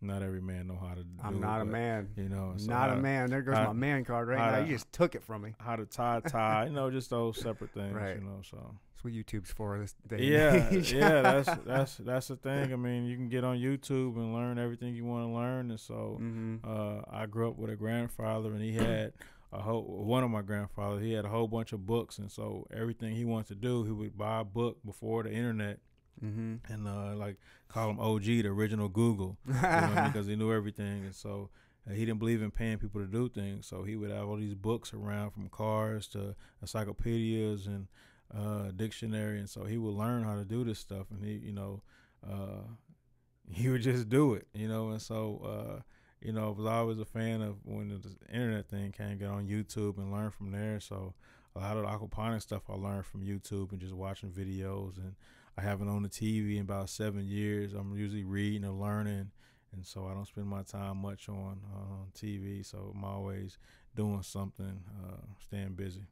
[0.00, 2.08] not every man know how to do I'm it, not a but, man.
[2.16, 3.30] You know, so not how, a man.
[3.30, 4.58] There goes how- my man card right now.
[4.60, 5.54] to- You just took it from me.
[5.58, 8.16] How to tie tie, you know, just those separate things, Right.
[8.16, 8.56] you know, so
[8.94, 10.24] That's what YouTube's for this day.
[10.24, 12.72] yeah, yeah, that's that's that's the thing.
[12.72, 15.78] I mean, you can get on YouTube and learn everything you want to learn, and
[15.80, 19.12] so hmm uh, I grew up with a grandfather, and he had
[19.52, 21.02] a whole one of my grandfathers.
[21.02, 23.90] He had a whole bunch of books, and so everything he wanted to do, he
[23.92, 25.78] would buy a book before the internet,
[26.20, 27.36] hmm and uh, like
[27.68, 29.38] call him OG, the original Google,
[29.76, 31.50] you know, because he knew everything, and so.
[31.88, 34.36] uh, he didn't believe in paying people to do things, so he would have all
[34.36, 37.88] these books around, from cars to encyclopedias and
[38.36, 41.52] uh, dictionary, and so he would learn how to do this stuff, and he, you
[41.52, 41.82] know,
[42.24, 42.62] uh,
[43.50, 45.82] he would just do it, you know, and so, uh,
[46.24, 49.46] you know, I was always a fan of when the internet thing came, get on
[49.46, 50.78] YouTube and learn from there.
[50.80, 51.14] So
[51.56, 55.14] a lot of the aquaponics stuff I learned from YouTube and just watching videos, and
[55.58, 57.74] I haven't owned a TV in about seven years.
[57.74, 59.30] I'm usually reading and learning,
[59.72, 62.64] and so I don't spend my time much on uh, TV.
[62.64, 63.58] So I'm always
[63.94, 66.06] doing something, uh, staying busy.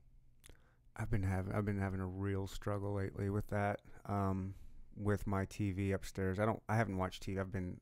[0.96, 3.80] I've been having I've been having a real struggle lately with that.
[4.06, 4.54] Um,
[4.96, 6.38] with my TV upstairs.
[6.38, 7.40] I don't I haven't watched TV.
[7.40, 7.80] I've been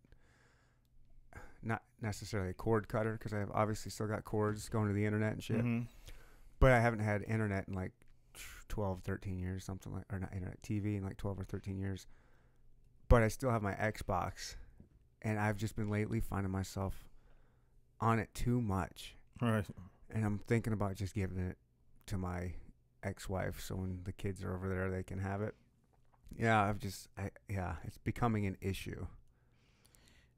[1.62, 5.33] not necessarily a cord cutter because I've obviously still got cords going to the internet
[5.33, 5.64] and shit.
[5.64, 5.87] Mhm.
[6.61, 7.92] But I haven't had internet in like
[8.68, 12.07] 12, 13 years, something like or not internet TV in like 12 or 13 years.
[13.09, 14.57] But I still have my Xbox
[15.23, 17.09] and I've just been lately finding myself
[18.01, 19.16] on it too much.
[19.40, 19.64] Right.
[20.11, 21.59] and I'm thinking about just giving it
[22.07, 22.55] to my
[23.03, 25.55] ex-wife so when the kids are over there they can have it.
[26.37, 29.07] Yeah, I've just I yeah, it's becoming an issue.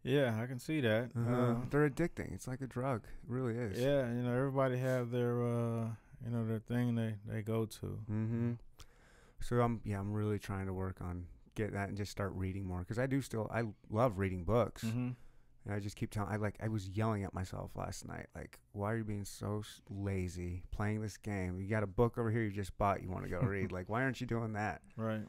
[0.02, 1.10] Yeah, I can see that.
[1.16, 2.32] Uh, Uh, they're addicting.
[2.32, 3.02] It's like a drug.
[3.04, 3.78] It really is.
[3.78, 5.88] yeah, you know, everybody have their uh,
[6.24, 7.98] you know, their thing they they go to.
[8.10, 8.58] Mhm.
[9.40, 12.64] So I'm yeah, I'm really trying to work on get that and just start reading
[12.64, 14.84] more cuz I do still I love reading books.
[14.84, 15.10] Mm-hmm.
[15.66, 18.58] And I just keep telling I like I was yelling at myself last night like
[18.72, 21.60] why are you being so lazy playing this game?
[21.60, 23.72] You got a book over here you just bought you want to go read.
[23.78, 24.80] like why aren't you doing that?
[24.96, 25.26] Right.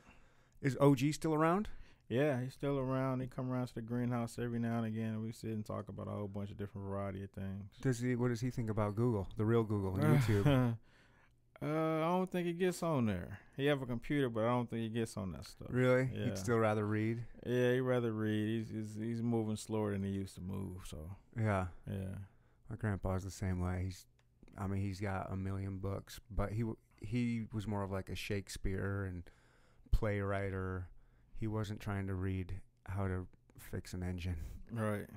[0.62, 1.70] Is OG still around?
[2.12, 3.22] Yeah, he's still around.
[3.22, 5.88] He come around to the greenhouse every now and again, and we sit and talk
[5.88, 7.72] about a whole bunch of different variety of things.
[7.82, 8.16] Does he?
[8.18, 10.76] What does he think about Google, the real Google, and YouTube?
[11.64, 13.40] uh, I don't think he gets on there.
[13.56, 15.68] He have a computer, but I don't think he gets on that stuff.
[15.70, 16.10] really?
[16.14, 16.26] Yeah.
[16.26, 17.24] He'd still rather read.
[17.46, 18.48] Yeah, he'd rather read.
[18.68, 20.80] He's, he's he's moving slower than he used to move.
[20.90, 20.98] So
[21.40, 22.16] Yeah, yeah,
[22.70, 23.84] my grandpa's the same way.
[23.86, 24.06] He's,
[24.58, 28.10] I mean, he's got a million books, but he w- he was more of like
[28.10, 29.24] a Shakespeare and
[29.96, 30.84] playwriter.
[31.42, 32.54] He wasn't trying to read
[32.86, 33.26] how to
[33.58, 34.38] fix an engine.
[34.72, 35.08] right.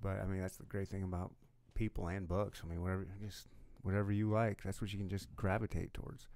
[0.00, 1.30] But I mean, that's the great thing about
[1.74, 2.62] people and books.
[2.64, 3.48] I mean, whatever, just
[3.82, 6.26] whatever you like, that's what you can just gravitate towards.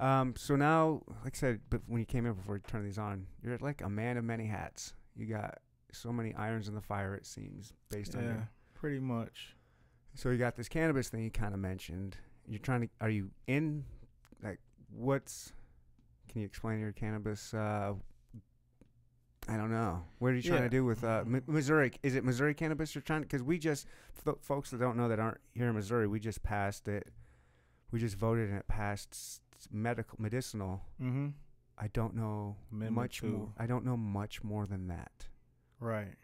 [0.00, 2.98] Um, so now, like I said, but when you came in before you turned these
[2.98, 4.92] on, you're like a man of many hats.
[5.16, 5.58] You got
[5.92, 7.14] so many irons in the fire.
[7.14, 8.42] It seems based on Yeah,
[8.74, 9.54] pretty much.
[10.14, 12.16] So you got this cannabis thing you kind of mentioned.
[12.48, 12.88] You're trying to.
[13.00, 13.84] Are you in?
[14.42, 14.58] Like,
[14.90, 15.52] what's?
[16.28, 17.54] Can you explain your cannabis?
[17.54, 17.94] Uh,
[19.48, 20.02] I don't know.
[20.18, 20.64] What are you trying Yeah.
[20.64, 21.92] to do with uh, Mi- Missouri?
[22.02, 23.22] Is it Missouri cannabis you're trying?
[23.22, 23.86] Because we just,
[24.40, 27.08] folks that don't know that aren't here in Missouri, we just passed it.
[27.92, 30.82] We just voted and it passed medical medicinal.
[31.00, 31.28] Mm-hmm.
[31.78, 33.28] I don't know Amendment much two.
[33.28, 33.52] more.
[33.58, 35.28] I don't know much more than that.
[35.78, 36.14] Right.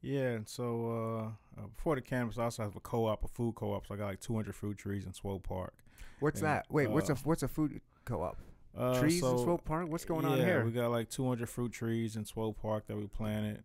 [0.00, 3.54] Yeah, and so uh, uh, before the campus, I also have a co-op, a food
[3.56, 3.86] co-op.
[3.86, 5.74] So I got like 200 fruit trees in Swope Park.
[6.20, 6.66] What's And, that?
[6.70, 8.38] Wait, what's a uh, what's a food co-op?
[8.76, 9.88] Uh, Trees so, in Swope Park.
[9.88, 10.64] What's going on yeah, here?
[10.64, 13.62] we got like 200 fruit trees in Swope Park that we planted.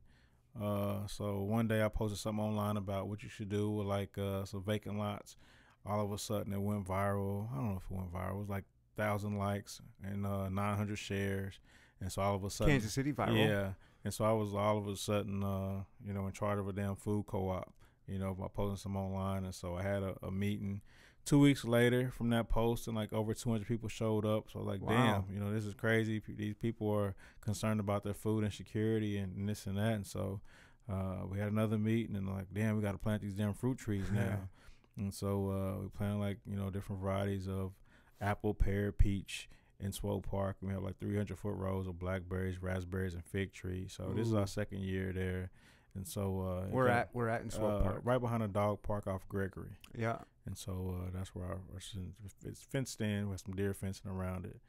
[0.62, 4.18] Uh, so one day I posted something online about what you should do with like
[4.18, 5.38] uh, some vacant lots.
[5.86, 7.52] All of a sudden it went viral.
[7.54, 8.36] I don't know if it went viral.
[8.36, 8.66] It was like
[8.98, 11.60] thousand likes and uh, 900 shares.
[12.02, 13.38] And so all of a sudden, Kansas City viral.
[13.38, 13.70] yeah.
[14.04, 16.74] And so I was all of a sudden, uh, you know, in charge of a
[16.74, 17.74] damn food co-op,
[18.08, 19.46] you know, by posting some online.
[19.46, 20.82] And so I had a, a meeting
[21.28, 24.46] two weeks later from that post, and like over 200 people showed up.
[24.52, 25.26] So like, Wow.
[25.28, 26.20] damn, you know, this is crazy.
[26.20, 29.94] P- These people are concerned about their food insecurity and, and this and that.
[29.94, 30.42] And so
[30.90, 33.78] uh, we had another meeting, and like, damn, we got to plant these damn fruit
[33.78, 34.48] trees now.
[34.98, 37.74] and so uh, we planted like you know different varieties of
[38.22, 39.48] apple, pear, peach
[39.80, 40.56] in Swope Park.
[40.62, 43.94] We have like 300 foot rows of blackberries, raspberries, and fig trees.
[43.96, 45.52] So this is our second year there,
[45.94, 48.02] and so uh, We're at we're at in Swope uh, Park.
[48.06, 49.78] right behind the dog park off Gregory.
[49.96, 50.20] Yeah.
[50.48, 53.26] And so uh, that's where our, it's fenced in.
[53.28, 54.60] We have some deer fencing around it.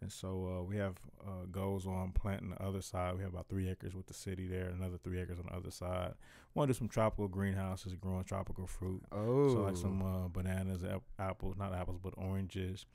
[0.00, 0.96] And so uh, we have
[1.26, 3.16] uh, goals on planting the other side.
[3.16, 5.70] We have about three acres with the city there, another three acres on the other
[5.70, 6.14] side.
[6.54, 9.02] Want to do some tropical greenhouses, growing tropical fruit.
[9.10, 9.48] Oh.
[9.54, 12.86] So like some uh, bananas, ap- apples, not apples, but oranges,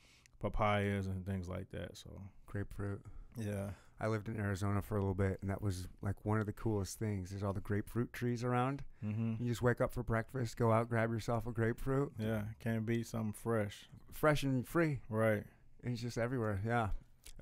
[0.41, 1.97] papayas, and things like that.
[1.97, 2.09] So
[2.45, 3.01] grapefruit.
[3.37, 3.69] Yeah,
[3.99, 6.53] I lived in Arizona for a little bit, and that was like one of the
[6.53, 7.29] coolest things.
[7.29, 8.83] There's all the grapefruit trees around.
[9.05, 9.41] mm-hmm.
[9.43, 13.07] You just wake up for breakfast, go out, grab yourself a grapefruit, yeah, can't beat
[13.07, 14.99] something fresh, fresh and free.
[15.09, 15.43] right?
[15.83, 16.61] And it's just everywhere.
[16.65, 16.89] Yeah.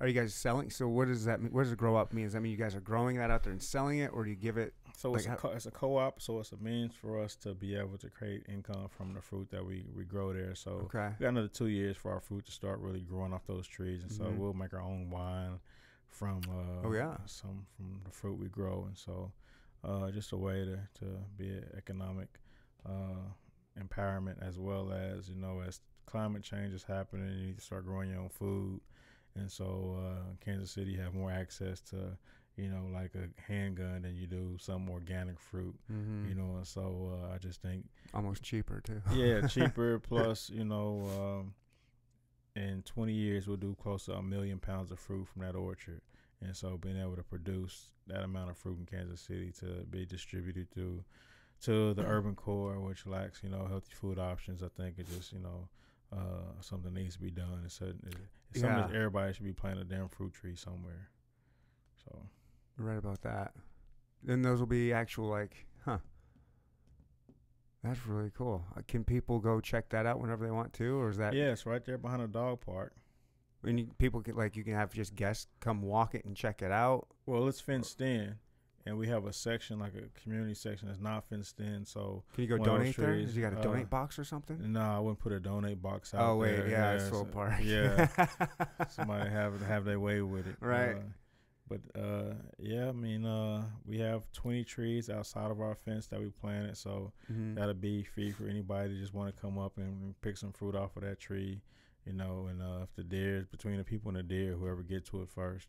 [0.00, 0.70] Are you guys selling?
[0.70, 1.52] So what does that mean?
[1.52, 2.24] What does it grow up mean?
[2.24, 4.30] Does that mean you guys are growing that out there and selling it, or do
[4.30, 4.74] you give it?
[4.96, 7.76] So it's, a co- it's a co-op, so it's a means for us to be
[7.76, 10.54] able to create income from the fruit that we, we grow there.
[10.54, 11.10] So Okay.
[11.18, 14.02] we got another two years for our fruit to start really growing off those trees,
[14.02, 14.36] and so Mhm.
[14.38, 15.60] we'll make our own wine
[16.12, 17.16] from uh, Oh, yeah.
[17.26, 19.32] some from the fruit we grow, and so
[19.84, 22.28] uh, just a way to to be an economic
[22.86, 23.24] uh,
[23.80, 27.86] empowerment as well as you know as climate change is happening, you need to start
[27.86, 28.80] growing your own food,
[29.34, 31.96] and so uh, Kansas City have more access to
[32.56, 36.28] you know like a handgun than you do some organic fruit, Mm-hmm.
[36.28, 39.00] you know, and so uh, I just think Almost cheaper too.
[39.14, 39.98] yeah, cheaper.
[39.98, 41.54] Plus, you know, um,
[42.54, 46.00] in 20 years, we'll do close to a million pounds of fruit from that orchard.
[46.40, 50.04] And so, being able to produce that amount of fruit in Kansas City to be
[50.04, 51.04] distributed to
[51.62, 55.32] to the urban core, which lacks, you know, healthy food options, I think it just,
[55.32, 55.68] you know,
[56.12, 57.62] uh, something needs to be done.
[57.64, 58.16] It's, a, it's
[58.50, 61.08] it's something that everybody should be planting a damn fruit tree somewhere.
[62.04, 62.18] So,
[62.76, 63.52] You're right about that.
[64.22, 65.98] Then those will be actual like, huh?
[67.82, 68.64] That's really cool.
[68.76, 71.34] Uh, can people go check that out whenever they want to, or is that?
[71.34, 72.94] yeah, right there behind the dog park.
[73.62, 76.62] When you, people can like, you can have just guests come walk it and check
[76.62, 77.06] it out.
[77.26, 78.36] Well, it's fenced in,
[78.84, 81.84] and we have a section like a community section that's not fenced in.
[81.84, 83.20] So Can you go One of those donate there?
[83.20, 84.58] Does you got a uh, donate box or something?
[84.72, 86.18] no, I wouldn't put a donate box out.
[86.18, 86.26] There.
[86.26, 86.68] Oh wait, there.
[86.68, 87.54] yeah, it's so- Park.
[87.62, 88.08] Yeah,
[88.90, 90.56] somebody have have their way with it.
[90.60, 90.96] Right.
[90.96, 91.00] Uh,
[91.68, 96.20] but uh, yeah, I mean, uh, we have 20 trees outside of our fence that
[96.20, 97.54] we planted, so Mhm.
[97.54, 100.74] that'll be free for anybody that just want to come up and pick some fruit
[100.74, 101.62] off of that tree,
[102.04, 102.46] you know.
[102.50, 105.28] And uh, if the deer between the people and the deer, whoever get to it
[105.30, 105.68] first.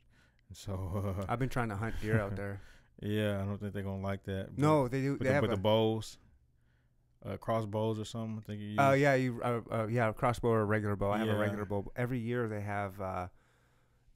[0.50, 2.60] And so, uh, I've been trying to hunt deer out there.
[3.02, 4.48] yeah, I don't think they're gonna like that.
[4.56, 5.18] but- No, they do.
[5.18, 6.18] They the, have with a, the bows,
[7.26, 8.40] uh, crossbows or something.
[8.40, 8.78] I think you use.
[8.80, 11.12] Oh yeah, you uh, uh, yeah, a crossbow or a regular bow.
[11.12, 11.92] I have a regular bow.
[11.96, 13.28] Every year they have uh,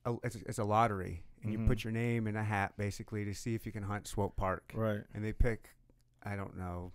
[0.05, 1.67] a, it's, it's a lottery, and you Mhm.
[1.67, 4.71] put your name in a hat basically to see if you can hunt Swope Park.
[4.75, 5.03] Right.
[5.13, 5.75] And they pick,
[6.23, 6.91] I don't know,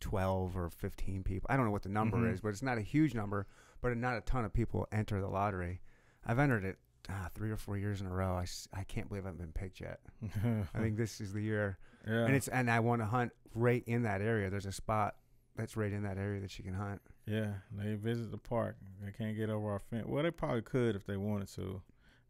[0.00, 1.46] twelve or fifteen people.
[1.50, 2.32] I don't know what the number Mhm.
[2.32, 3.46] is, but it's not a huge number.
[3.80, 5.82] But not a ton of people enter the lottery.
[6.24, 6.78] I've entered it
[7.10, 8.34] ah, three or four years in a row.
[8.34, 10.00] I, I can't believe I haven't been picked yet.
[10.74, 12.24] I think this is the year, Yeah.
[12.24, 14.48] and it's and I want to hunt right in that area.
[14.48, 15.16] There's a spot
[15.54, 17.02] that's right in that area that you can hunt.
[17.26, 17.54] yeah.
[17.70, 18.76] They visit the park.
[19.02, 20.06] They can't get over our fence.
[20.06, 21.82] Well, they probably could if they wanted to.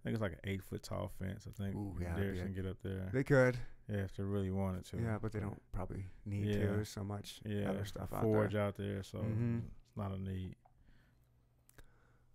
[0.04, 1.46] I think it's like an eight foot tall fence.
[1.48, 3.08] I think Ooh, yeah, be can get up there.
[3.10, 3.56] They could.
[3.88, 4.98] yeah, if they really wanted to.
[4.98, 6.58] Yeah, but they don't probably need to.
[6.58, 6.66] Yeah.
[6.66, 7.70] There's so much Yeah.
[7.70, 8.60] other stuff out there.
[8.60, 9.62] out there, so Mhm.
[9.86, 10.56] it's not a need.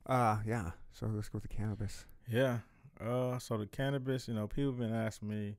[0.05, 0.71] Uh, yeah.
[0.91, 2.05] So let's go with the cannabis.
[2.27, 2.59] Yeah.
[2.99, 5.57] Uh, so the cannabis, you know, people have been asking me,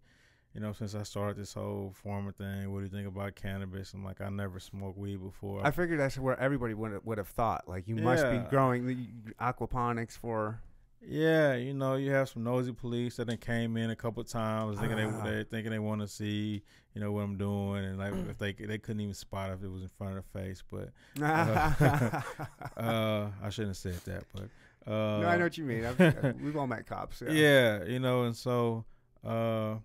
[0.52, 3.94] you know, since I started this whole farmer thing, what do you think about cannabis?
[3.94, 5.64] I'm like, I never smoked weed before.
[5.64, 7.68] I figured that's where everybody would would have thought.
[7.68, 8.96] Like you must be growing the
[9.40, 10.60] aquaponics for.
[11.02, 14.78] Yeah, you know, you have some nosy police that then came in a couple times,
[14.78, 15.24] thinking Ah.
[15.24, 16.62] they they thinking they want to see,
[16.94, 19.68] you know, what I'm doing, and like if they they couldn't even spot if it
[19.68, 20.62] was in front of their face.
[20.70, 20.90] But
[22.76, 24.24] uh, I shouldn't have said that.
[24.34, 25.86] But uh, no, I know what you mean.
[25.86, 27.22] I've, we've all met cops.
[27.22, 27.32] Yeah.
[27.32, 27.84] yeah.
[27.84, 28.84] you know, and so
[29.24, 29.76] uh,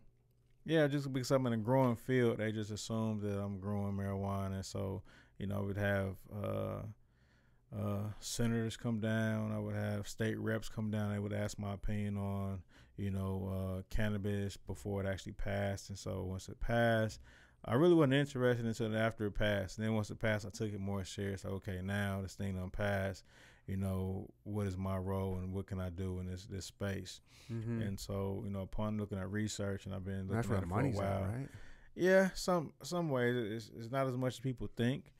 [0.65, 4.55] yeah, just because I'm in a growing field, they just assume that I'm growing marijuana,
[4.55, 5.01] and so
[5.39, 6.17] you know, we'd have.
[7.73, 9.51] Uh, senators come down.
[9.51, 11.11] I would have state reps come down.
[11.11, 12.61] They would ask my opinion on,
[12.97, 15.89] you know, uh, cannabis before it actually passed.
[15.89, 17.19] And so once it passed,
[17.65, 19.77] I really wasn't interested until after it passed.
[19.77, 21.43] And then once it passed, I took it more serious.
[21.43, 23.23] Like, okay, now this thing done passed.
[23.67, 27.21] You know, what is my role and what can I do in this this space?
[27.51, 27.81] Mm-hmm.
[27.81, 30.69] And so, you know, upon looking at research, and I've been looking that's at it
[30.69, 31.23] for a while.
[31.23, 31.49] at, right?
[31.95, 35.14] Yeah, some some ways it's, it's not as much as people think.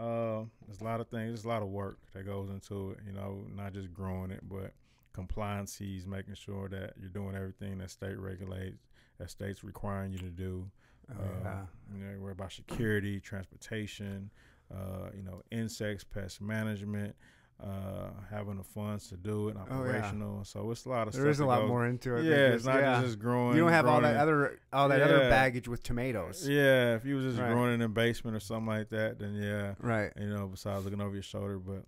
[0.00, 1.28] Uh, there's a lot of things.
[1.28, 2.98] There's a lot of work that goes into it.
[3.06, 4.72] You know, not just growing it, but
[5.12, 10.30] compliances, making sure that you're doing everything that state regulates, that state's requiring you to
[10.30, 10.70] do.
[11.10, 11.62] Oh, uh, yeah.
[11.92, 14.30] You know, worry about security, transportation,
[14.72, 17.14] uh, you know, insects, pest management,
[17.62, 19.74] uh, having the funds to do it, Oh, yeah.
[19.78, 20.44] operational.
[20.44, 22.24] So it's a lot of There is a lot goes- more into it.
[22.24, 23.00] Yeah, it's not yeah.
[23.02, 23.56] just growing.
[23.56, 26.48] You don't have all that other all that other baggage with tomatoes.
[26.48, 27.52] Yeah, if you was just Right.
[27.52, 30.12] growing in a basement or something like that, then yeah, Right.
[30.18, 31.84] you know, besides looking over your shoulder, but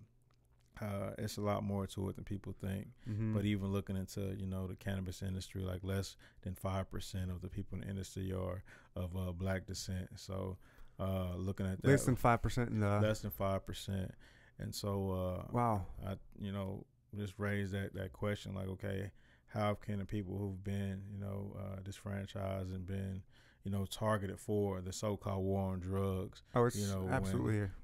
[0.81, 2.87] uh, it's a lot more to it than people think.
[3.09, 3.33] Mm-hmm.
[3.33, 7.41] But even looking into you know the cannabis industry, like less than five percent of
[7.41, 8.63] the people in the industry are
[8.95, 10.09] of uh, black descent.
[10.15, 10.57] So
[10.99, 12.99] uh, looking at that, less than five percent in the.
[12.99, 14.11] less than five percent,
[14.59, 15.85] and so uh, wow.
[16.05, 16.85] I you know
[17.17, 19.11] just raise that that question like okay
[19.47, 23.21] how can the people who've been you know uh, disfranchised and been
[23.63, 27.31] you know targeted for the so-called war on drugs Oh, it's you know, when-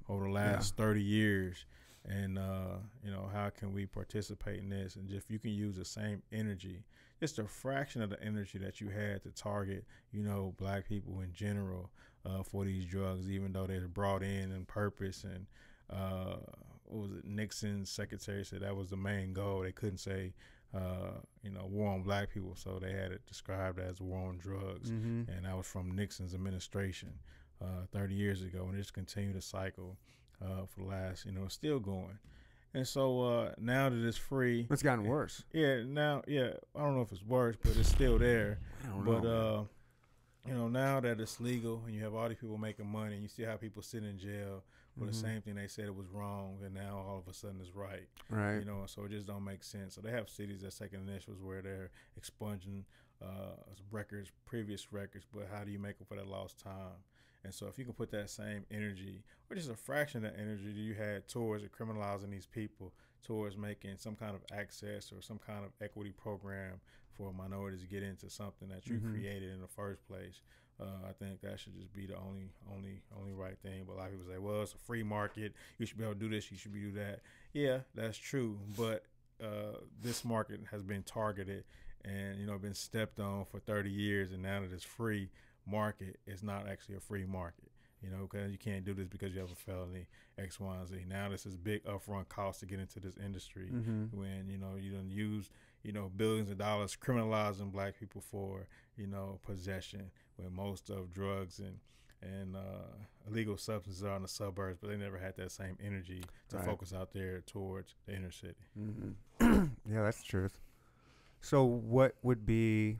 [0.08, 1.64] over the last 30 years
[2.08, 4.96] and uh, you know how can we participate in this?
[4.96, 6.84] And if you can use the same energy
[7.20, 11.20] just a fraction of the energy that you had to target you know black people
[11.20, 11.90] in general
[12.26, 15.46] uh, for these drugs even though they're brought in in purpose and
[15.92, 16.36] uh,
[16.84, 20.32] what was it nixon's secretary said that was the main goal they couldn't say
[20.74, 21.10] uh,
[21.42, 24.90] you know war on black people so they had it described as war on drugs
[24.90, 25.30] Mm-hmm.
[25.30, 27.10] and that was from Nixon's administration
[27.62, 29.98] uh, 30 years ago, and it's continued to cycle
[30.42, 32.18] uh, for the last, you know, it's still going.
[32.72, 35.44] And so uh, now that it's free, It's gotten worse.
[35.52, 38.60] yeah, now, yeah, I don't know if it's worse, but it's still there.
[38.84, 39.68] I don't But know.
[40.46, 43.14] uh, you know, now that it's legal and you have all these people making money,
[43.14, 44.62] and you see how people sit in jail
[44.98, 45.08] for Mhm.
[45.08, 47.74] the same thing they said it was wrong, and now all of a sudden it's
[47.74, 48.58] right right.
[48.58, 49.94] you know, so it just don't make sense.
[49.94, 52.84] So they have cities that's taking initiatives where they're expunging
[53.22, 53.56] uh,
[53.90, 57.04] records, previous records, but how do you make up for that lost time?
[57.44, 60.38] And so if you can put that same energy, or just a fraction of that
[60.40, 65.20] energy that you had towards criminalizing these people, towards making some kind of access or
[65.22, 66.80] some kind of equity program
[67.12, 69.10] for minorities to get into something that you Mhm.
[69.10, 70.40] created in the first place.
[70.80, 73.84] Uh, I think that should just be the only, only, only right thing.
[73.86, 75.52] But a lot of people say, "Well, it's a free market.
[75.78, 76.50] You should be able to do this.
[76.50, 77.20] You should be do that."
[77.52, 78.58] Yeah, that's true.
[78.78, 79.04] But
[79.42, 81.64] uh, this market has been targeted
[82.04, 85.28] and you know been stepped on for 30 years, and now that it's free
[85.66, 87.70] market, it's not actually a free market.
[88.02, 90.06] You know, because you can't do this because you have a felony
[90.38, 91.04] X, Y, and Z.
[91.06, 94.16] Now this is big upfront cost to get into this industry Mm-hmm.
[94.18, 95.50] when you know you don't use
[95.82, 98.66] you know billions of dollars criminalizing black people for
[98.96, 100.10] you know possession
[100.42, 101.78] when most of drugs and
[102.22, 102.60] and uh,
[103.26, 106.66] illegal substances are in the suburbs, but they never had that same energy to Right.
[106.66, 108.56] focus out there towards the inner city.
[108.78, 109.64] Mm-hmm.
[109.90, 110.58] yeah, that's the truth.
[111.40, 112.98] So, what would be,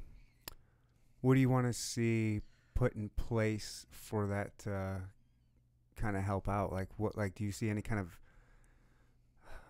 [1.20, 2.40] what do you want to see
[2.72, 5.02] put in place for that to
[5.96, 6.72] kind of help out?
[6.72, 8.18] Like, what, like, do you see any kind of,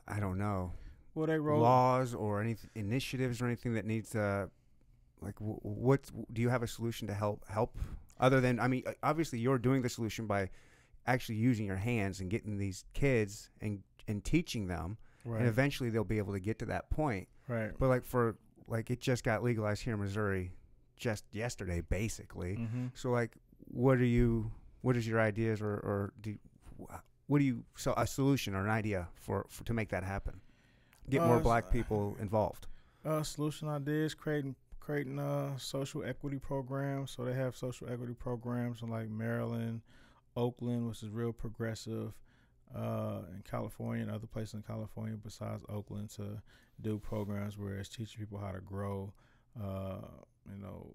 [0.07, 0.75] I don't know,
[1.17, 4.49] Well, they wrote laws or any initiatives or anything that needs to,
[5.21, 7.77] like, what do you have a solution to help, help
[8.19, 10.51] other than, I mean, obviously you're doing the solution by
[11.07, 15.91] actually using your hands and getting these kids and, and teaching them right, and eventually
[15.91, 17.29] they'll be able to get to that point.
[17.49, 17.73] right.
[17.79, 20.53] But like for like it just got legalized here in Missouri
[20.97, 22.57] just yesterday, basically.
[22.57, 22.87] Mm-hmm.
[22.95, 23.33] So like,
[23.71, 24.51] what are you?
[24.83, 26.37] What is your ideas or or do?
[27.27, 27.65] What do you?
[27.77, 30.41] So a solution or an idea for, for to make that happen?
[31.09, 32.67] Get more Uh, black people involved.
[33.05, 34.55] Uh, solution ideas creating
[34.91, 37.13] creating uh social equity programs.
[37.13, 39.83] So they have social equity programs in like Maryland,
[40.37, 42.13] Oakland, which is real progressive,
[42.75, 46.43] uh, in California and other places in California besides Oakland to
[46.81, 49.13] do programs where it's teaching people how to grow.
[49.61, 49.99] Uh,
[50.51, 50.87] you know,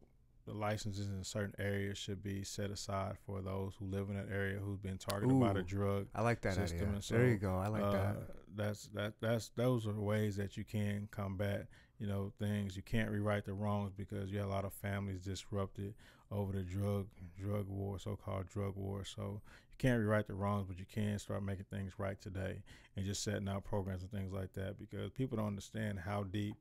[0.45, 4.27] the licenses in certain areas should be set aside for those who live in that
[4.31, 6.93] area who've been targeted by the drug I like that system idea.
[6.93, 7.55] and there you go.
[7.55, 8.15] I like uh, that.
[8.55, 11.67] That's that that's those are ways that you can combat
[11.99, 12.75] you know things.
[12.75, 15.93] You can't rewrite the wrongs because you have a lot of families disrupted
[16.31, 17.07] over the drug
[17.39, 19.03] drug war, so called drug war.
[19.03, 22.63] So you can't rewrite the wrongs, but you can start making things right today
[22.95, 26.55] and just setting out programs and things like that because people don't understand how deep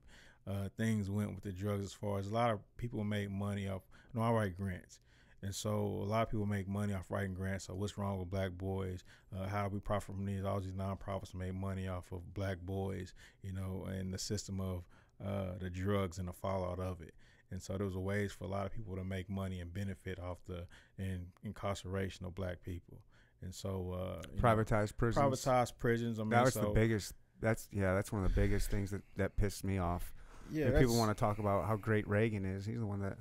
[0.46, 3.68] uh, things went with the drugs as far as a lot of people make money
[3.68, 3.82] off.
[4.12, 5.00] No, I write grants.
[5.42, 7.66] And so a lot of people make money off writing grants.
[7.66, 9.04] So what's wrong with black boys?
[9.34, 10.42] Uh, how do we profit from these?
[10.42, 14.84] All these nonprofits make money off of black boys, you know, and the system of
[15.24, 17.14] uh, the drugs and the fallout of it.
[17.50, 19.72] And so there was a ways for a lot of people to make money and
[19.72, 20.66] benefit off the
[20.98, 23.02] in, incarceration of black people.
[23.42, 25.44] And so uh, you know, Privatized prisons.
[25.44, 26.18] privatized prisons.
[26.18, 27.12] I mean, that was so, the biggest.
[27.40, 27.92] That's yeah.
[27.92, 30.13] That's one of the biggest things that that pissed me off.
[30.50, 33.16] Yeah, If people want to talk about how great Reagan is, he's the one that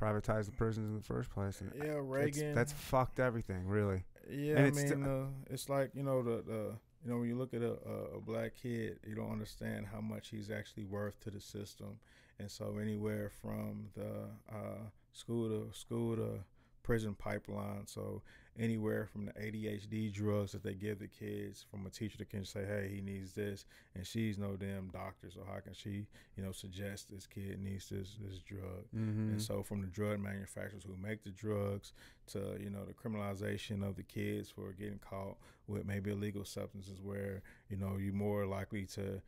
[0.00, 1.60] privatized the prisons in the first place.
[1.60, 2.54] And Yeah, Reagan.
[2.54, 4.04] That's, fucked everything, really.
[4.30, 6.72] Yeah, And I it's mean, still- uh, it's like you know the, the
[7.04, 10.00] you know when you look at a, a, a black kid, you don't understand how
[10.00, 11.98] much he's actually worth to the system,
[12.38, 14.80] and so anywhere from the uh,
[15.12, 16.40] school to school to
[16.84, 17.86] prison pipeline.
[17.86, 18.22] So
[18.56, 22.44] anywhere from the ADHD drugs that they give the kids, from a teacher that can
[22.44, 23.64] say, "Hey, he needs this,"
[23.96, 26.06] and she's no damn doctor, so how can she,
[26.36, 28.84] you know, suggest this kid needs this this drug?
[28.94, 29.30] Mm-hmm.
[29.30, 31.92] And so, from the drug manufacturers who make the drugs
[32.28, 37.00] to you know the criminalization of the kids for getting caught with maybe illegal substances,
[37.02, 39.20] where you know you're more likely to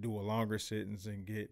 [0.00, 1.50] do a longer sentence and get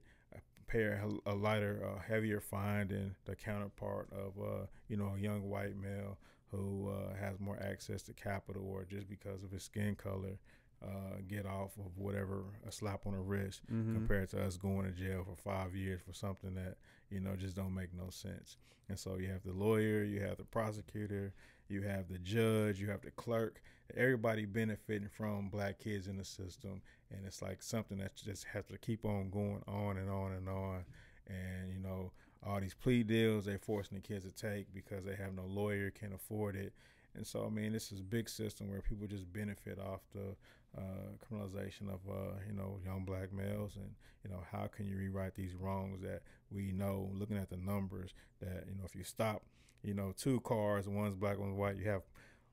[0.70, 0.96] pay
[1.26, 5.76] a, lighter, uh, heavier fine than the counterpart of uh, you know a young white
[5.76, 6.18] male
[6.50, 10.38] who uh, has more access to capital or just because of his skin color
[10.82, 13.94] uh, get off of whatever a slap on the wrist mm-hmm.
[13.94, 16.76] compared to us going to jail for five years for something that
[17.10, 18.56] you know just don't make no sense
[18.88, 21.32] and so you have the lawyer you have the prosecutor
[21.70, 23.60] you have the judge you have the clerk
[23.96, 28.64] everybody benefiting from black kids in the system and it's like something that just has
[28.66, 30.84] to keep on going on and on and on
[31.26, 32.12] and you know
[32.46, 35.90] all these plea deals they're forcing the kids to take because they have no lawyer,
[35.90, 36.72] can't afford it.
[37.14, 40.36] And so, I mean, this is a big system where people just benefit off the
[40.78, 43.72] uh, criminalization of, uh, you know, young black males.
[43.76, 43.90] And,
[44.22, 48.14] you know, how can you rewrite these wrongs that we know, looking at the numbers,
[48.40, 49.42] that, you know, if you stop,
[49.82, 52.02] you know, two cars, one's black, one's white, you have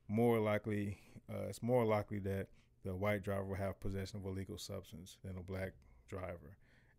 [0.08, 0.98] more likely,
[1.30, 2.46] uh, it's more likely that
[2.84, 5.72] the white driver will have possession of a legal substance than a black
[6.08, 6.56] driver.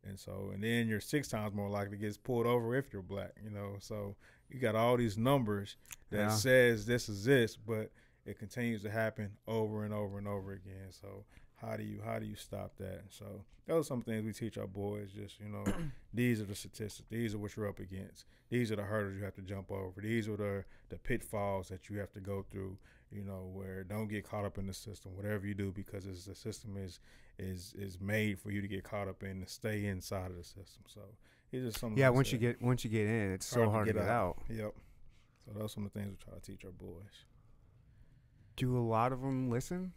[0.07, 3.01] And so and then you're six times more likely to get pulled over if you're
[3.01, 3.75] black you know?
[3.79, 4.15] So
[4.49, 5.75] you got all these numbers
[6.09, 6.29] that yeah.
[6.29, 7.91] says this is this but
[8.25, 10.91] it continues to happen over and over and over again.
[10.91, 11.25] So
[11.61, 13.25] how do you how do you stop that so
[13.67, 15.63] those are some things we teach our boys just you know
[16.13, 19.23] these are the statistics these are what you're up against these are the hurdles you
[19.23, 22.77] have to jump over these are the the pitfalls that you have to go through
[23.11, 26.35] you know where don't get caught up in the system whatever you do because the
[26.35, 26.99] system is
[27.39, 30.43] is is made for you to get caught up in to stay inside of the
[30.43, 30.83] system.
[30.87, 31.01] So
[31.51, 31.97] it's just something.
[31.97, 34.05] Yeah, once you get once you get in, it's hard so hard to get, to
[34.05, 34.37] get out.
[34.49, 34.55] out.
[34.55, 34.73] Yep.
[35.45, 37.25] So those are some of the things we try to teach our boys.
[38.57, 39.93] Do a lot of them listen?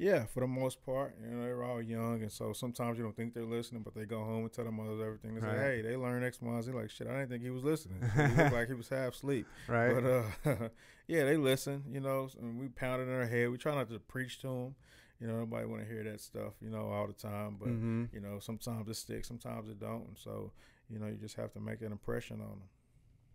[0.00, 3.14] Yeah, for the most part, you know they're all young, and so sometimes you don't
[3.14, 5.34] think they're listening, but they go home and tell their mothers everything.
[5.34, 5.56] They right.
[5.56, 8.02] say, "Hey, they learn X, Y, Z." Like shit, I didn't think he was listening.
[8.16, 9.46] he looked like he was half asleep.
[9.68, 9.92] Right.
[9.92, 10.68] But uh,
[11.06, 11.84] yeah, they listen.
[11.86, 13.50] You know, and we pound it in their head.
[13.50, 14.74] We try not to preach to them.
[15.20, 17.56] You know, nobody want to hear that stuff, you know, all the time.
[17.60, 18.04] But mm-hmm.
[18.10, 20.08] you know, sometimes it sticks, sometimes it don't.
[20.08, 20.52] And so,
[20.88, 22.62] you know, you just have to make an impression on them.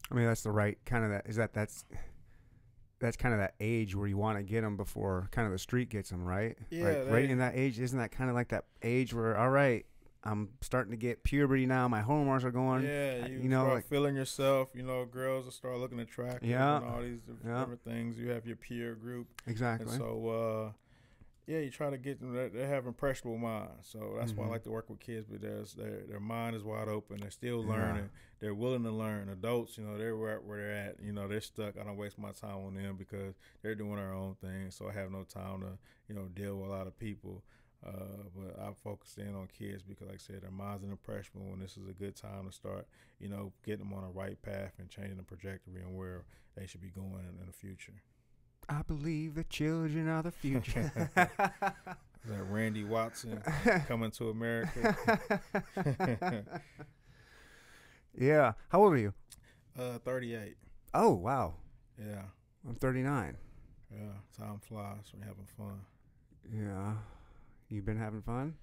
[0.09, 1.27] I mean, that's the right kind of that.
[1.27, 1.85] Is that that's
[2.99, 5.59] that's kind of that age where you want to get them before kind of the
[5.59, 6.57] street gets them, right?
[6.69, 6.85] Yeah.
[6.85, 9.85] Like, right in that age, isn't that kind of like that age where all right,
[10.23, 11.87] I'm starting to get puberty now.
[11.87, 12.83] My hormones are going.
[12.83, 14.69] Yeah, you, you know, like feeling yourself.
[14.73, 16.49] You know, girls will start looking attractive.
[16.49, 17.59] Yeah, and all these different, yeah.
[17.59, 18.17] different things.
[18.17, 19.27] You have your peer group.
[19.45, 19.87] Exactly.
[19.87, 20.71] And so, uh,
[21.47, 22.33] yeah, you try to get them.
[22.33, 24.39] They have impressionable minds, so that's mm-hmm.
[24.39, 24.53] why I mm-hmm.
[24.53, 27.17] like to work with kids because their their mind is wide open.
[27.19, 28.03] They're still learning.
[28.03, 28.19] Yeah.
[28.39, 29.29] They're willing to learn.
[29.29, 30.95] Adults, you know, they're where, where they're at.
[31.03, 31.75] You know, they're stuck.
[31.79, 34.71] I don't waste my time on them because they're doing their own thing.
[34.71, 35.77] So I have no time to
[36.09, 37.43] you know deal with a lot of people.
[37.85, 41.53] Uh, but I focus in on kids because, like I said, their minds are impressionable,
[41.53, 42.87] and this is a good time to start,
[43.19, 46.23] you know, getting them on the right path and changing the trajectory and where
[46.57, 47.93] they should be going in, in the future.
[48.69, 50.91] I believe the children are the future.
[51.17, 53.41] Is that Randy Watson
[53.87, 54.97] coming to America?
[58.17, 58.53] yeah.
[58.69, 59.13] How old are you?
[59.77, 60.55] Uh, 38.
[60.93, 61.53] Oh, wow.
[61.99, 62.23] Yeah.
[62.67, 63.37] I'm 39.
[63.91, 63.99] Yeah.
[64.37, 65.11] Time flies.
[65.13, 65.81] We're having fun.
[66.51, 66.93] Yeah.
[67.69, 68.55] You've been having fun?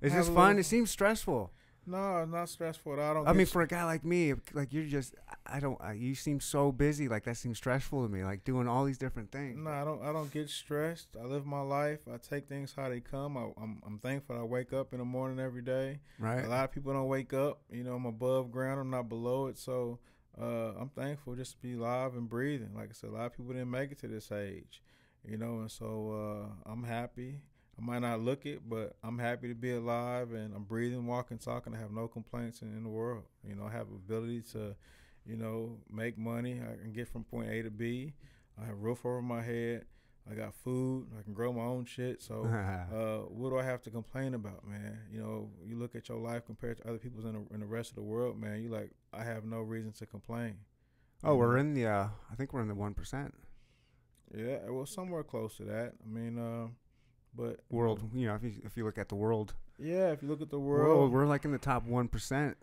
[0.00, 0.58] Is this fun?
[0.58, 1.52] It seems stressful.
[1.86, 3.00] No, not stressful.
[3.00, 3.26] I don't.
[3.26, 5.14] I mean, for a guy like me, like you're just,
[5.46, 5.80] I don't.
[5.80, 7.08] I, you seem so busy.
[7.08, 8.22] Like that seems stressful to me.
[8.22, 9.58] Like doing all these different things.
[9.58, 10.02] No, I don't.
[10.02, 11.08] I don't get stressed.
[11.20, 12.00] I live my life.
[12.12, 13.36] I take things how they come.
[13.36, 14.36] I, am I'm, I'm thankful.
[14.36, 16.00] I wake up in the morning every day.
[16.18, 16.44] Right.
[16.44, 17.60] A lot of people don't wake up.
[17.70, 18.80] You know, I'm above ground.
[18.80, 19.58] I'm not below it.
[19.58, 19.98] So
[20.40, 22.70] uh, I'm thankful just to be alive and breathing.
[22.74, 24.82] Like I said, a lot of people didn't make it to this age.
[25.26, 27.40] You know, and so uh, I'm happy.
[27.80, 31.38] I might not look it, but I'm happy to be alive and I'm breathing, walking,
[31.38, 31.74] talking.
[31.74, 33.24] I have no complaints in, in the world.
[33.46, 34.74] You know, I have ability to,
[35.24, 36.60] you know, make money.
[36.60, 38.12] I can get from point A to B.
[38.60, 39.86] I have roof over my head.
[40.30, 41.06] I got food.
[41.18, 42.22] I can grow my own shit.
[42.22, 42.44] So,
[42.92, 44.98] uh, what do I have to complain about, man?
[45.10, 47.66] You know, you look at your life compared to other people's in the, in the
[47.66, 48.62] rest of the world, man.
[48.62, 50.56] You like, I have no reason to complain.
[51.24, 51.86] Oh, we're in the.
[51.86, 53.34] Uh, I think we're in the one percent.
[54.34, 55.94] Yeah, well, somewhere close to that.
[56.04, 56.68] I mean, uh,
[57.34, 60.28] but world, you know, if you if you look at the world, yeah, if you
[60.28, 62.56] look at the world, world we're like in the top one percent.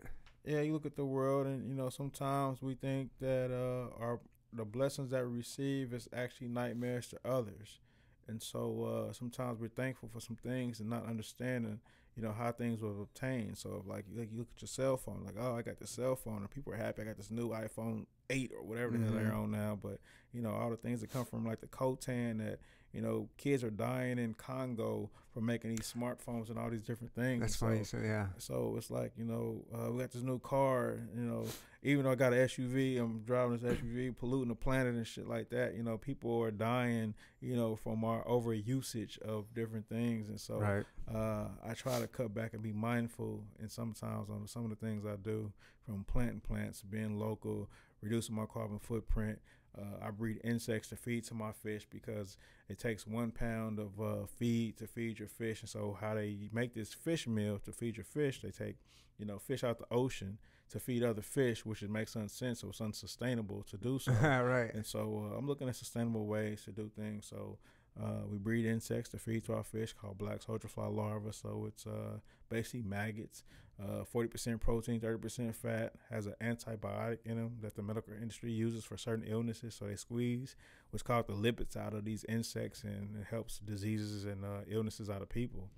[0.44, 4.20] Yeah, you look at the world, and you know, sometimes we think that uh, our
[4.52, 7.80] the blessings that we receive is actually nightmares to others,
[8.28, 11.80] and so uh, sometimes we're thankful for some things and not understanding,
[12.16, 13.58] you know, how things were obtained.
[13.58, 16.16] So, like, like you look at your cell phone, like, oh, I got this cell
[16.16, 17.02] phone, and people are happy.
[17.02, 19.42] I got this new iPhone eight or whatever the hell they're Mhm.
[19.44, 19.78] on now.
[19.80, 20.00] But
[20.32, 22.60] you know, all the things that come from like the coltan that
[22.92, 27.14] you know kids are dying in Congo from making these smartphones and all these different
[27.14, 27.40] things.
[27.40, 27.84] That's And funny.
[27.84, 28.28] so- So yeah.
[28.38, 30.96] so it's like you know, uh, we got this new car.
[31.14, 31.46] You know,
[31.82, 35.26] even though I got an SUV, I'm driving this SUV, polluting the planet and shit
[35.28, 35.74] like that.
[35.74, 37.14] You know, people are dying.
[37.40, 40.84] You know, from our over usage of different things, and so right.
[41.12, 43.44] uh, I try to cut back and be mindful.
[43.60, 45.52] And sometimes on some of the things I do,
[45.84, 47.70] from planting plants, being local,
[48.00, 49.38] reducing my carbon footprint.
[49.76, 52.36] Uh, I breed insects to feed to my fish because
[52.68, 55.60] it takes one pound of uh, feed to feed your fish.
[55.60, 58.76] And so, how they make this fish meal to feed your fish, they take,
[59.18, 60.38] you know, fish out the ocean
[60.70, 62.34] to feed other fish, which it makes sense.
[62.34, 64.12] So it's unsustainable to do so.
[64.22, 64.72] right.
[64.74, 67.26] And so uh, I'm looking at sustainable ways to do things.
[67.26, 67.58] So
[68.02, 71.32] uh, we breed insects to feed to our fish called black soldier fly larvae.
[71.32, 72.18] So it's uh,
[72.48, 73.44] basically maggots,
[73.82, 78.84] uh, 40% protein, 30% fat, has an antibiotic in them that the medical industry uses
[78.84, 79.74] for certain illnesses.
[79.74, 80.54] So they squeeze
[80.90, 85.10] what's called the lipids out of these insects and it helps diseases and uh, illnesses
[85.10, 85.68] out of people.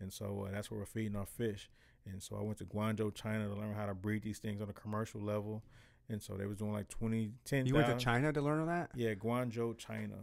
[0.00, 1.70] And so uh, that's what we're feeding our fish.
[2.06, 4.68] And so I went to Guangzhou, China to learn how to breed these things on
[4.68, 5.62] a commercial level.
[6.08, 8.66] And so they was doing like 20, 10, You went to China to learn all
[8.66, 8.90] that?
[8.94, 10.16] yeah, Guangzhou, China.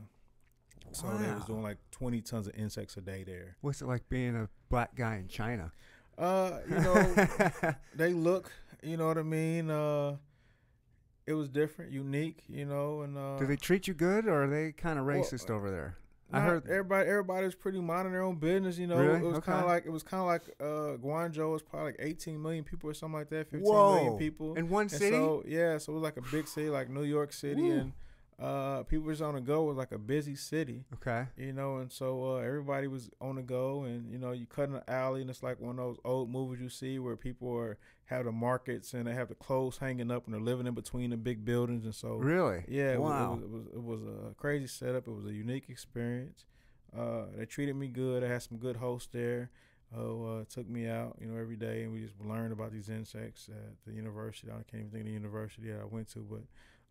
[0.91, 3.55] So they was doing like 20 tons of insects a day there.
[3.61, 5.71] What's it like being a black guy in China?
[6.17, 7.15] Uh, you know,
[7.95, 8.51] they look,
[8.83, 9.69] you know what I mean?
[9.71, 10.17] Uh,
[11.25, 14.47] it was different, unique, you know, and uh, Do they treat you good, or are
[14.47, 15.97] they kind of well, racist over there?
[16.33, 18.97] I heard- everybody everybody's pretty minding their own business, you know.
[18.97, 19.19] Really?
[19.19, 21.97] It was kind of like it was kind of like uh, Guangzhou was probably like
[21.99, 23.95] 18 million people or something like that, 15 Whoa!
[23.95, 24.55] million people.
[24.55, 25.11] in one And city?
[25.11, 27.71] so yeah, so it was like a big city like New York City, Woo.
[27.71, 27.91] and
[28.41, 29.63] uh, people was on the go.
[29.63, 30.85] It was like a busy city.
[30.95, 31.27] okay.
[31.37, 34.63] you know, and so uh, everybody was on the go, and you know, you cut
[34.65, 37.55] in the alley, and it's like one of those old movies you see where people
[37.55, 40.73] are have the markets and they have the clothes hanging up, and they're living in
[40.73, 42.63] between the big buildings, and so Really?
[42.67, 43.23] yeah, it, wa- Wow.
[43.25, 45.07] it, was, it was it was a crazy setup.
[45.07, 46.45] It was a unique experience.
[46.97, 48.23] Uh, they treated me good.
[48.23, 49.49] I had some good hosts there.
[49.93, 52.87] who uh, took me out, you know, every day, and we just learned about these
[52.89, 54.47] insects at the university.
[54.49, 56.41] I can't even think of the university that I went to, but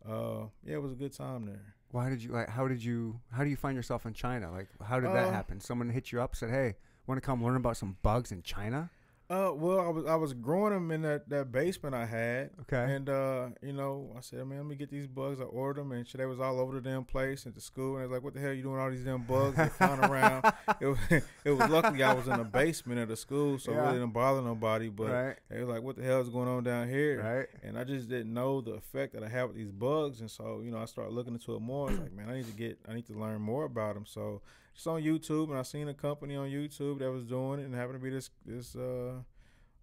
[0.07, 1.75] uh, yeah, it was a good time there.
[1.91, 2.49] Why did you like?
[2.49, 3.19] How did you?
[3.31, 4.51] How do you find yourself in China?
[4.51, 5.59] Like, how did that Uh, happen?
[5.59, 6.75] Someone hit you up, said, "Hey,
[7.07, 8.89] want to come learn about some bugs in China?"
[9.31, 12.93] Uh, well, I was I was growing them in that, that basement I had, Okay.
[12.93, 15.39] and uh, you know, I said, man, let me get these bugs.
[15.39, 17.95] I ordered them, and shit, they was all over the damn place at the school,
[17.95, 19.55] and I was like, what the hell you doing all these damn bugs?
[19.55, 20.51] They flying around.
[20.81, 20.97] It was,
[21.45, 24.11] it was luckily I was in the basement of the school, so it really didn't
[24.11, 24.89] bother nobody.
[24.89, 25.35] But right.
[25.49, 27.21] they was like, what the hell is going on down here?
[27.23, 27.47] Right.
[27.63, 30.59] And I just didn't know the effect that I have with these bugs, and so
[30.61, 31.89] you know, I started looking into it more.
[31.89, 34.03] It's like, man, I need to get, I need to learn more about them.
[34.05, 34.41] So
[34.73, 37.75] just on YouTube, and I seen a company on YouTube that was doing it, and
[37.75, 39.13] happened to be this this uh,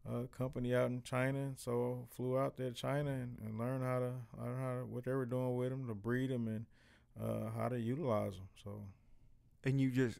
[0.09, 1.53] uh, company out in China.
[1.57, 4.13] So flew out there to China and, and learned how to
[4.43, 6.67] learn how to, what they were doing with them to breed them and
[7.23, 8.49] uh, how to utilize them.
[8.65, 8.83] So
[9.65, 10.19] And you just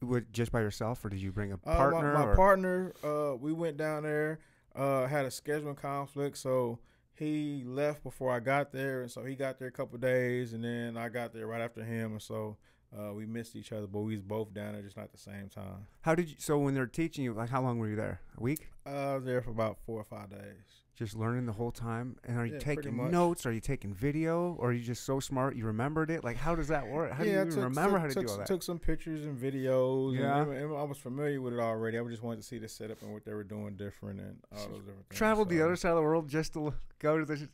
[0.00, 2.12] with just by yourself, or did you bring a Uh, partner?
[2.14, 4.38] my, my partner, uh, we went down there,
[4.74, 6.78] uh, had a scheduling conflict, so
[7.14, 10.64] he left before I got there, and so he got there a couple days, and
[10.64, 12.56] then I got there right after him, and so
[12.96, 15.18] uh, we missed each other, but we was both down there just not at the
[15.18, 15.86] same time.
[16.02, 16.36] How did you?
[16.38, 18.20] So when they're teaching you, like, how long were you there?
[18.38, 18.68] A week?
[18.86, 20.40] Uh, I was there for about four or five days.
[20.96, 22.18] Just learning the whole time.
[22.22, 23.46] And are you Yeah, taking notes?
[23.46, 24.54] Are you taking video?
[24.60, 26.22] Or are you just so smart you remembered it?
[26.22, 27.10] Like, how does that work?
[27.10, 28.46] How do you even remember took, how to took, do all that?
[28.46, 30.16] Took some pictures and videos.
[30.16, 30.42] Yeah.
[30.42, 31.98] and, and I was familiar with it already.
[31.98, 34.68] I just wanted to see the setup and what they were doing different and all
[34.68, 35.18] those different things.
[35.18, 37.48] Traveled the other side of the world just to go to the.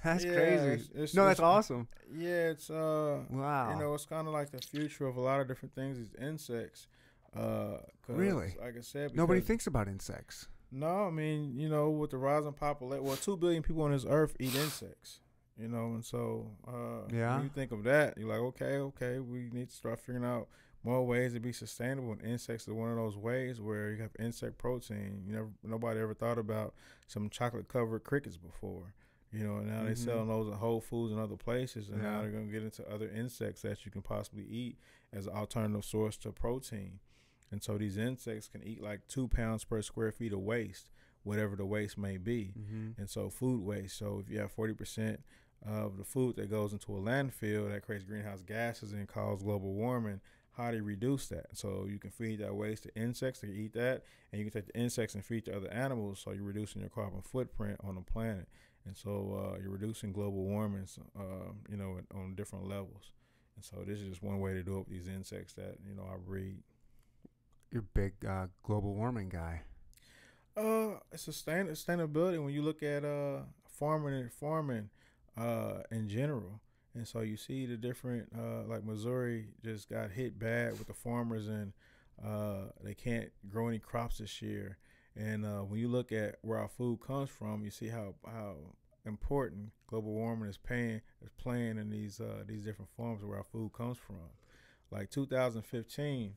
[0.04, 0.66] That's Yeah, crazy.
[0.66, 1.88] it's- it's- no, that's awesome.
[2.12, 3.72] Yeah, it's uh, Wow.
[3.74, 5.98] You know, it's kind of like the future of a lot of different things.
[5.98, 6.86] These insects.
[7.34, 8.56] Uh, 'cause Really?
[8.60, 10.48] Like I said, Nobody thinks about insects.
[10.72, 14.04] No, I mean, you know, with the rising population, well, two billion people on this
[14.08, 15.20] earth eat insects.
[15.56, 17.34] You know, and so uh, Yeah.
[17.34, 20.48] when you think of that, you're like, okay, okay, we need to start figuring out
[20.82, 22.12] more ways to be sustainable.
[22.12, 25.22] And insects are one of those ways where you have insect protein.
[25.26, 26.74] You never, nobody ever thought about
[27.06, 28.94] some chocolate covered crickets before.
[29.32, 29.98] You know, now they Mhm.
[29.98, 33.08] selling those at Whole Foods and other places, and now they're gonna get into other
[33.08, 34.78] insects that you can possibly eat
[35.12, 36.98] as an alternative source to protein.
[37.52, 40.90] And so these insects can eat like two pounds per square feet of waste,
[41.22, 42.54] whatever the waste may be.
[42.58, 42.90] Mm-hmm.
[43.00, 43.96] And so food waste.
[43.96, 45.22] So if you have forty percent
[45.62, 49.74] of the food that goes into a landfill that creates greenhouse gases and causes global
[49.74, 50.20] warming,
[50.52, 51.56] how do you reduce that?
[51.56, 54.72] So you can feed that waste to insects to eat that, and you can take
[54.72, 56.18] the insects and feed to other animals.
[56.20, 58.48] So you're reducing your carbon footprint on the planet,
[58.86, 60.86] and so uh, you're reducing global warming,
[61.18, 63.12] uh, you know, on different levels.
[63.56, 65.94] And so this is just one way to do it with these insects that you
[65.94, 66.58] know I breed.
[67.70, 69.62] You're a big uh, global warming guy.
[70.56, 72.42] Uh, sustain sustainability.
[72.42, 74.90] When you look at uh farming and farming,
[75.36, 76.60] uh, in general.
[76.94, 80.94] And so you see the different, uh, like Missouri just got hit bad with the
[80.94, 81.72] farmers and
[82.24, 84.76] uh, they can't grow any crops this year.
[85.16, 88.56] And uh, when you look at where our food comes from, you see how how
[89.06, 93.44] important global warming is paying is playing in these uh, these different forms where our
[93.44, 94.16] food comes from.
[94.90, 96.34] Like 2015,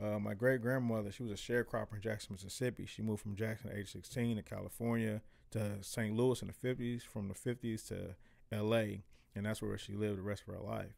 [0.00, 2.86] uh, my great grandmother, she was a sharecropper in Jackson, Mississippi.
[2.86, 6.14] She moved from Jackson at age 16 to California to St.
[6.14, 8.14] Louis in the 50s, from the 50s to
[8.56, 9.00] LA,
[9.34, 10.94] and that's where she lived the rest of her life.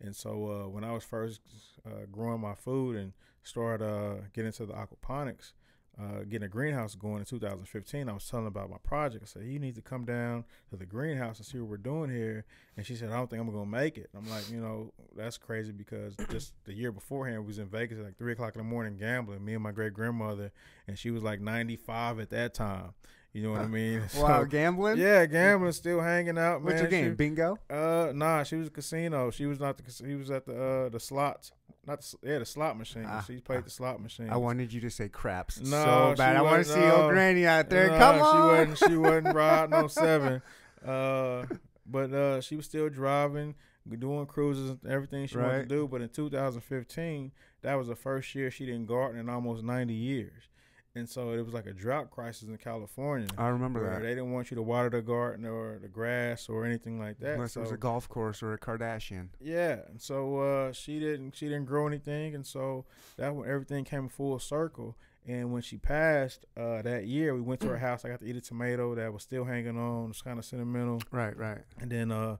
[0.00, 1.40] And so uh, when I was first
[1.86, 3.12] uh, growing my food and
[3.42, 5.52] started uh, getting into the aquaponics,
[6.00, 9.22] uh, getting a greenhouse going in 2015, I was telling about my project.
[9.22, 12.10] I said, "You need to come down to the greenhouse and see what we're doing
[12.10, 12.44] here."
[12.76, 15.38] And she said, "I don't think I'm gonna make it." I'm like, you know, that's
[15.38, 18.58] crazy because just the year beforehand, we was in Vegas at like three o'clock in
[18.58, 19.44] the morning gambling.
[19.44, 20.50] Me and my great grandmother,
[20.88, 22.94] and she was like 95 at that time.
[23.34, 24.00] You know what I mean?
[24.16, 24.96] wow, gambling?
[24.96, 26.62] Yeah, gambling, still hanging out.
[26.62, 27.10] What's your game?
[27.10, 27.58] She, Bingo?
[27.68, 29.32] Uh, nah, she was a casino.
[29.32, 30.06] She was not the.
[30.06, 31.50] He was at the uh the slots.
[31.84, 33.04] Not the, yeah, the slot machine.
[33.06, 34.30] Ah, she played the slot machine.
[34.30, 35.58] I wanted you to say craps.
[35.60, 36.36] No, so bad.
[36.36, 37.88] I want to see old granny out there.
[37.88, 38.34] No, Come on.
[38.34, 38.92] She wasn't.
[38.92, 40.40] She wasn't riding on seven.
[40.86, 41.46] Uh,
[41.84, 43.56] but uh, she was still driving,
[43.98, 45.46] doing cruises and everything she right.
[45.46, 45.88] wanted to do.
[45.88, 47.32] But in 2015,
[47.62, 50.48] that was the first year she didn't garden in almost 90 years
[50.96, 53.26] and so it was like a drought crisis in California.
[53.36, 56.64] I remember that they didn't want you to water the garden or the grass or
[56.64, 57.34] anything like that.
[57.34, 59.28] Unless so, it was a golf course or a Kardashian.
[59.40, 62.84] Yeah, and so uh, she didn't she didn't grow anything, and so
[63.16, 64.96] that when everything came full circle.
[65.26, 68.04] And when she passed uh, that year, we went to her house.
[68.04, 70.10] I got to eat a tomato that was still hanging on.
[70.10, 71.00] It's kind of sentimental.
[71.10, 71.62] Right, right.
[71.80, 72.36] And then uh,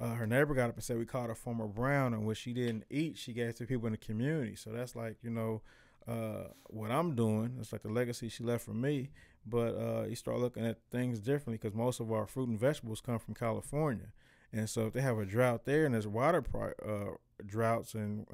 [0.00, 2.54] uh, her neighbor got up and said we caught her Farmer Brown, and what she
[2.54, 4.56] didn't eat, she gave to people in the community.
[4.56, 5.60] So that's like you know
[6.08, 7.56] uh, what I'm doing.
[7.60, 9.10] It's like the legacy she left for me.
[9.44, 13.00] But uh, you start looking at things differently because most of our fruit and vegetables
[13.00, 14.12] come from California,
[14.52, 16.44] and so if they have a drought there and there's water
[16.86, 18.26] uh, droughts and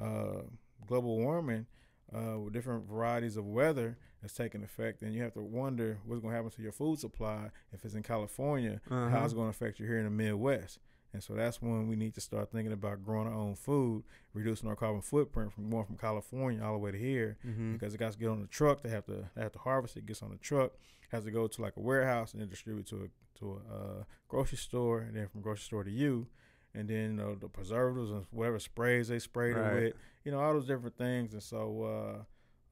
[0.00, 0.42] uh,
[0.84, 1.66] global warming
[2.14, 6.20] uh, with different varieties of weather that's taking effect, then you have to wonder what's
[6.20, 8.80] going to happen to your food supply if it's in California.
[8.90, 9.08] Uh-huh.
[9.08, 10.78] How it's going to affect you here in the Midwest.
[11.16, 14.04] And so that's when we need to start thinking about growing our own food,
[14.34, 17.38] reducing our carbon footprint from going from California all the way to here.
[17.44, 17.72] Mm-hmm.
[17.72, 19.96] Because it got to get on the truck, they have to they have to harvest
[19.96, 20.72] it, gets on the truck,
[21.12, 24.04] has to go to like a warehouse and then distribute to a to a uh,
[24.28, 26.26] grocery store, and then from grocery store to you.
[26.74, 29.72] And then you know the preservatives and whatever sprays they sprayed right.
[29.72, 29.94] it with,
[30.24, 31.32] you know all those different things.
[31.32, 32.24] And so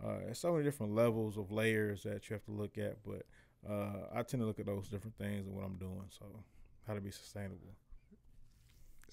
[0.03, 2.99] uh, uh, there's so many different levels of layers that you have to look at.
[3.07, 3.23] But
[3.67, 6.05] uh, I tend to look at those different things and what I'm doing.
[6.11, 6.27] So
[6.87, 7.75] how to be sustainable.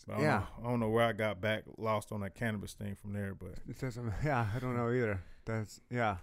[0.10, 2.96] I yeah, know, I don't know where I got back lost on that cannabis thing
[2.96, 5.22] from there, but it says, yeah, I don't know either.
[5.46, 6.18] That's yeah,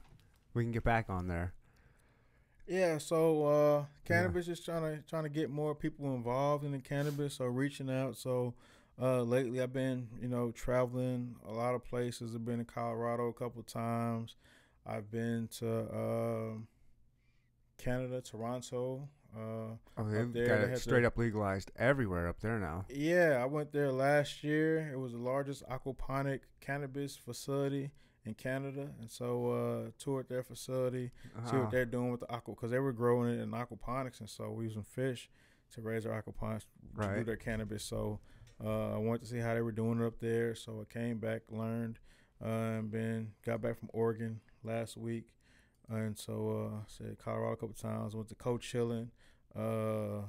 [0.55, 1.55] we can get back on there.
[2.67, 4.53] Yeah, so uh, cannabis yeah.
[4.53, 8.17] is trying to trying to get more people involved in the cannabis, so reaching out.
[8.17, 8.55] So
[9.01, 12.35] uh, lately, I've been you know traveling a lot of places.
[12.35, 14.37] I've been to Colorado a couple times.
[14.87, 16.59] I've been to uh,
[17.79, 19.09] Canada, Toronto.
[19.37, 22.87] Uh, oh, they've there, got they it straight to, up legalized everywhere up there now.
[22.89, 24.91] Yeah, I went there last year.
[24.93, 27.91] It was the largest aquaponic cannabis facility
[28.25, 31.51] in Canada, and so uh, toured their facility, uh-huh.
[31.51, 31.71] see what uh-huh.
[31.71, 34.65] they're doing with the aqua because they were growing it in aquaponics, and so we
[34.65, 35.29] using fish
[35.75, 36.65] to raise our aquaponics
[36.95, 37.09] right.
[37.09, 37.85] to do their cannabis.
[37.85, 38.21] So
[38.65, 40.55] uh, I wanted to see how they were doing it up there.
[40.55, 41.99] So I came back, learned,
[42.43, 45.35] uh, and then got back from Oregon last week.
[45.91, 48.15] And so uh, said Colorado a couple times.
[48.15, 49.09] Went to Coachella,
[49.57, 50.23] uh,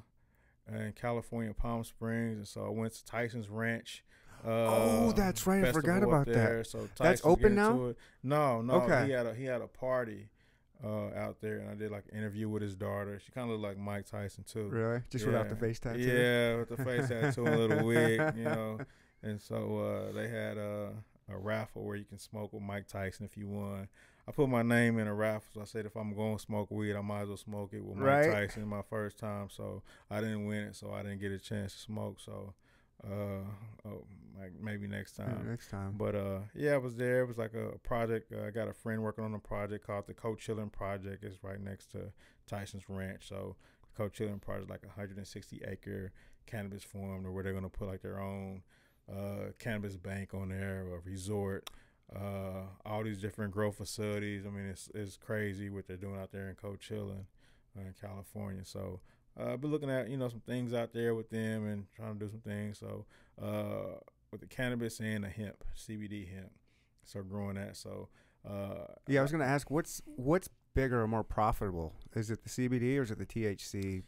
[0.67, 4.03] and California Palm Springs, and so I went to Tyson's Ranch.
[4.45, 5.65] Uh, oh, that's right.
[5.65, 6.67] I forgot about that.
[6.67, 7.93] So Tyson's that's open now.
[8.23, 8.73] No, no.
[8.75, 9.07] Okay.
[9.07, 10.29] He had a he had a party
[10.83, 13.19] uh, out there, and I did like an interview with his daughter.
[13.23, 14.67] She kind of looked like Mike Tyson too.
[14.69, 15.01] Really?
[15.09, 15.31] Just yeah.
[15.31, 15.99] without the face tattoo?
[15.99, 18.79] Yeah, with the face tattoo and a little wig, you know.
[19.21, 20.91] And so uh, they had a,
[21.29, 23.89] a raffle where you can smoke with Mike Tyson if you won.
[24.29, 25.49] I put my name in a raffle.
[25.55, 27.83] So I said if I'm going to smoke weed, I might as well smoke it
[27.83, 28.31] with Mike right.
[28.31, 29.49] Tyson my first time.
[29.49, 32.19] So I didn't win it, so I didn't get a chance to smoke.
[32.23, 32.53] So
[33.03, 33.41] uh,
[33.87, 34.05] oh,
[34.39, 35.35] like maybe next time.
[35.43, 35.95] Yeah, next time.
[35.97, 37.21] But uh, yeah, I was there.
[37.21, 38.31] It was like a project.
[38.31, 41.23] Uh, I got a friend working on a project called the Coachella Project.
[41.23, 42.11] It's right next to
[42.45, 43.27] Tyson's Ranch.
[43.27, 46.11] So the Coachella Project, is like a 160 acre
[46.45, 48.61] cannabis farm, where they're gonna put like their own
[49.11, 51.67] uh, cannabis bank on there, a resort
[52.15, 54.45] uh, all these different growth facilities.
[54.45, 57.25] I mean, it's it's crazy what they're doing out there in Coachella,
[57.77, 58.65] uh, in California.
[58.65, 59.01] So
[59.39, 62.17] uh, I've been looking at you know some things out there with them and trying
[62.17, 62.79] to do some things.
[62.79, 63.05] So
[63.41, 63.99] uh,
[64.31, 66.51] with the cannabis and the hemp, CBD hemp,
[67.05, 67.77] so growing that.
[67.77, 68.09] So
[68.47, 71.95] uh, yeah, I was gonna ask what's what's bigger or more profitable?
[72.15, 74.03] Is it the CBD or is it the THC?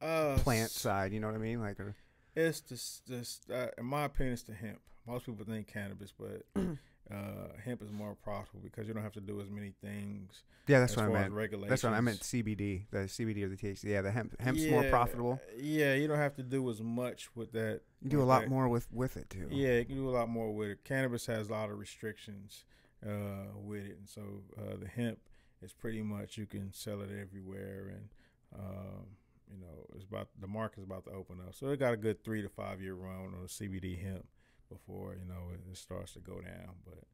[0.00, 1.12] Uh, plant side.
[1.12, 1.60] You know what I mean?
[1.60, 1.94] Like, or,
[2.34, 4.80] It's just, uh, in my opinion, it's the hemp.
[5.06, 6.42] Most people think cannabis, but
[7.10, 10.42] uh, hemp is more profitable because you don't have to do as many things.
[10.68, 11.68] yeah, that's as what I meant.
[11.68, 12.20] That's what I meant.
[12.20, 13.84] CBD, the CBD or the THC.
[13.84, 15.40] Yeah, the hemp hemp's more profitable.
[15.58, 17.80] Yeah, you don't have to do as much with that.
[18.00, 18.50] You do a lot that.
[18.50, 19.48] more with with it too.
[19.50, 20.84] Yeah, you can do a lot more with it.
[20.84, 22.64] Cannabis has a lot of restrictions
[23.04, 24.22] uh, with it, and so
[24.56, 25.18] uh, the hemp
[25.62, 28.08] is pretty much you can sell it everywhere, and
[28.56, 29.06] um,
[29.52, 31.56] you know it's about the market's about to open up.
[31.56, 34.26] So it got a good three to five year run on the CBD hemp
[34.70, 36.74] before you know it, it starts to go down.
[36.84, 37.04] But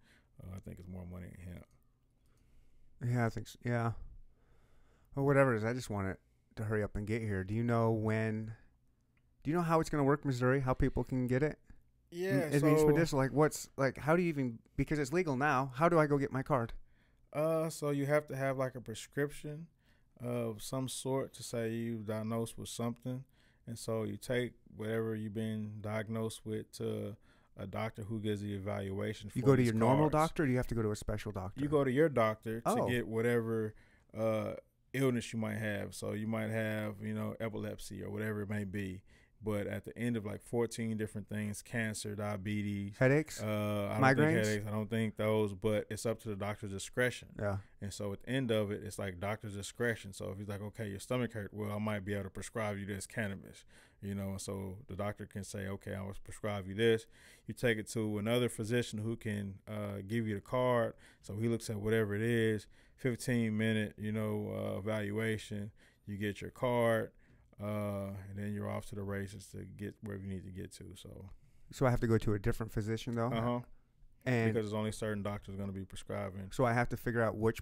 [0.43, 1.67] uh, I think it's more money in hemp.
[3.05, 3.59] Yeah, I think so.
[3.65, 3.93] Yeah.
[5.15, 6.19] Well, whatever it is, I just want it
[6.57, 7.45] to hurry up and get here.
[7.45, 8.53] Do you know when?
[9.43, 10.61] Do you know how it's going to work, Missouri?
[10.61, 11.59] How people can get it?
[12.11, 13.23] Yeah, it so means medicinal.
[13.23, 13.99] Like, what's like?
[13.99, 14.59] How do you even?
[14.77, 15.73] Because it's legal now.
[15.75, 16.73] How do I go get my card?
[17.33, 19.67] Uh, so you have to have like a prescription
[20.23, 23.25] of some sort to say you diagnosed with something,
[23.67, 27.17] and so you take whatever you've been diagnosed with to
[27.59, 29.31] a doctor who gives the evaluation.
[29.35, 30.43] You go to your normal doctor.
[30.43, 31.61] Or do you have to go to a special doctor?
[31.61, 32.87] You go to your doctor Oh.
[32.87, 33.75] to get whatever
[34.17, 34.55] uh,
[34.93, 35.95] illness you might have.
[35.95, 39.03] So you might have, you know, epilepsy or whatever it may be.
[39.45, 43.41] But at the end of like 14 different things, cancer, diabetes, headaches.
[43.41, 43.45] uh,
[43.93, 44.17] I don't Migraines?
[44.17, 47.29] think headaches, I don't think those, but it's up to the doctor's discretion.
[47.39, 47.59] yeah.
[47.83, 50.15] And so at the end of it, it's like doctor's discretion.
[50.15, 52.79] So if he's like, okay, your stomach hurt, well, I might be able to prescribe
[52.79, 53.65] you this cannabis,
[54.03, 54.31] you know.
[54.31, 57.07] And so the doctor can say, okay, I will prescribe you this.
[57.47, 60.95] You take it to another physician who can uh, give you the card.
[61.23, 62.67] So he looks at whatever it is,
[62.97, 65.71] 15 minute, you know, uh, evaluation.
[66.07, 67.11] You get your card,
[67.63, 70.73] uh, and then you're off to the races to get wherever you need to get
[70.75, 70.85] to.
[70.95, 71.31] So,
[71.73, 73.61] So I have to go to a different physician though, uh huh.
[74.25, 76.49] and Because there's only certain doctors going to be prescribing.
[76.53, 77.59] so I have to figure out which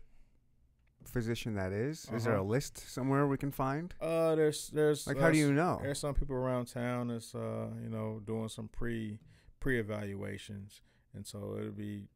[1.08, 2.08] physician that is.
[2.12, 2.44] Is there a Uh-huh.
[2.48, 3.94] list somewhere we can find?
[4.00, 5.78] Uh, there's there's Like, how do uh, you know?
[5.82, 9.18] There's some people around town that's uh, you know, doing some pre
[9.60, 10.82] pre evaluations,
[11.14, 12.08] and so it'll be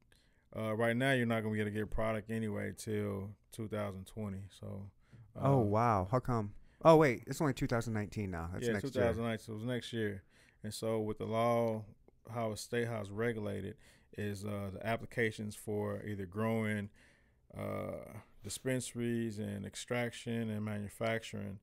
[0.57, 4.39] uh, right now you're not gonna be able to get a product anyway till 2020.
[4.51, 4.91] So
[5.37, 6.53] uh, oh wow, how come?
[6.85, 8.51] Oh wait, it's only 2019 now.
[8.53, 9.15] That's yeah, next year.
[9.41, 10.23] So it was next year,
[10.63, 11.85] and so with the law,
[12.33, 13.77] how a state house regulated
[14.17, 16.89] is uh, the applications for either growing
[17.57, 18.19] uh,
[18.49, 21.59] dispensaries and extraction and manufacturing.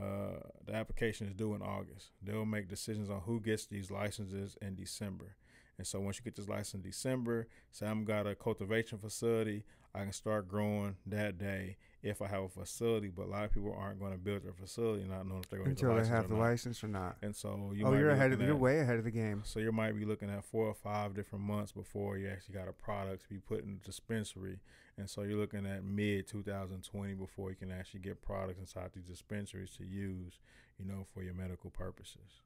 [0.00, 2.10] Uh, the application is due in August.
[2.22, 5.34] They'll make decisions on who gets these licenses in December.
[5.78, 9.64] And so once you get this license in December, say I'm got a cultivation facility,
[9.92, 13.08] I can start growing that day if I have a facility.
[13.08, 15.58] But a lot of people aren't going to build their facility not knowing if they're
[15.58, 16.40] going to Until they have the not.
[16.40, 17.16] license or not.
[17.22, 19.42] And so you oh, might you're ahead of looking you're way ahead of the game.
[19.44, 22.68] so you might be looking at four or five different months before you actually got
[22.68, 24.58] a product to be put in the dispensary.
[24.96, 29.04] And so you're looking at mid 2020 before you can actually get products inside these
[29.04, 30.38] dispensaries to use,
[30.78, 32.42] you know, for your medical purposes.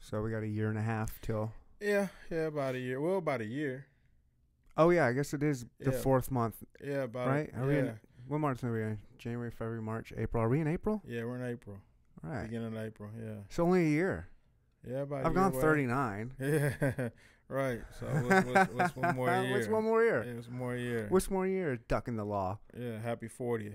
[0.00, 1.52] So we got a year and a half till.
[1.80, 3.00] Yeah, yeah, about a year.
[3.00, 3.86] Well, about a year.
[4.76, 5.98] Oh yeah, I guess it is the Yeah.
[5.98, 6.62] fourth month.
[6.82, 7.50] Yeah, about Right?
[7.56, 8.98] Are we in- What month are we in?
[9.18, 10.42] January, February, March, April.
[10.42, 11.02] Are we in April?
[11.06, 11.76] yeah, we're in April,
[12.24, 12.44] All right.
[12.44, 13.10] beginning of April.
[13.18, 14.28] Yeah, It's only a year.
[14.86, 15.26] yeah, about.
[15.26, 16.32] I've gone 39.
[16.40, 17.08] Yeah,
[17.48, 17.82] right.
[18.00, 19.52] So what's, what's, what's one more year?
[19.52, 20.24] What's one more year?
[20.26, 21.06] Yeah, what's one more year?
[21.10, 21.76] What's more year?
[21.76, 22.58] Ducking the law.
[22.76, 23.74] yeah, happy 40th.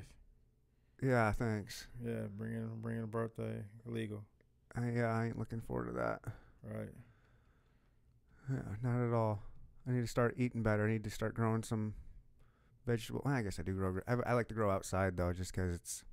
[1.02, 1.88] Yeah, thanks.
[2.04, 4.26] Yeah, bringing bringing a birthday legal.
[4.76, 6.22] I, yeah, I ain't looking forward to that.
[6.64, 6.90] Right.
[8.52, 9.42] Yeah, not at all.
[9.90, 10.86] I need to start eating better.
[10.86, 11.96] I need to start growing some
[12.86, 13.22] vegetable.
[13.26, 14.00] Well, I guess I do grow.
[14.08, 16.04] I, I like to grow outside though, just 'cause it's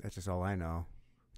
[0.00, 0.86] that's just all I know.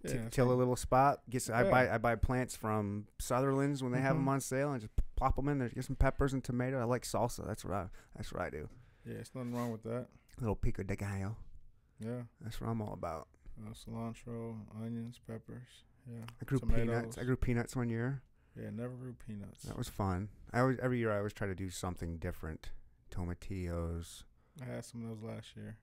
[0.06, 1.22] T- Yeah, till a little spot.
[1.30, 1.70] Get s I Yeah.
[1.70, 4.80] buy I buy plants from Sutherland's when they have 'em have them on sale and
[4.80, 5.68] just plop them in there.
[5.70, 6.78] Get some peppers and tomato.
[6.78, 7.46] I like salsa.
[7.46, 8.68] That's what I that's what I do.
[9.06, 10.08] Yeah, it's nothing wrong with that.
[10.40, 11.36] little pico de gallo.
[11.98, 12.22] Yeah.
[12.40, 13.26] That's what I'm all about.
[13.60, 15.84] Uh, cilantro, onions, peppers.
[16.06, 16.24] Yeah.
[16.40, 16.86] I grew Tomatoes.
[16.86, 17.18] peanuts.
[17.18, 18.22] I grew peanuts one year.
[18.60, 19.62] Yeah, never grew peanuts.
[19.64, 20.28] That was fun.
[20.52, 22.70] I always every year I always try to do something different.
[23.10, 24.24] Tomatillos.
[24.60, 25.76] I had some of those last year.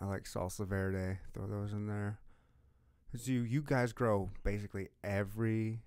[0.00, 1.18] I like salsa verde.
[1.32, 2.18] Throw those in there.
[3.10, 5.82] 'Cause you you guys grow basically every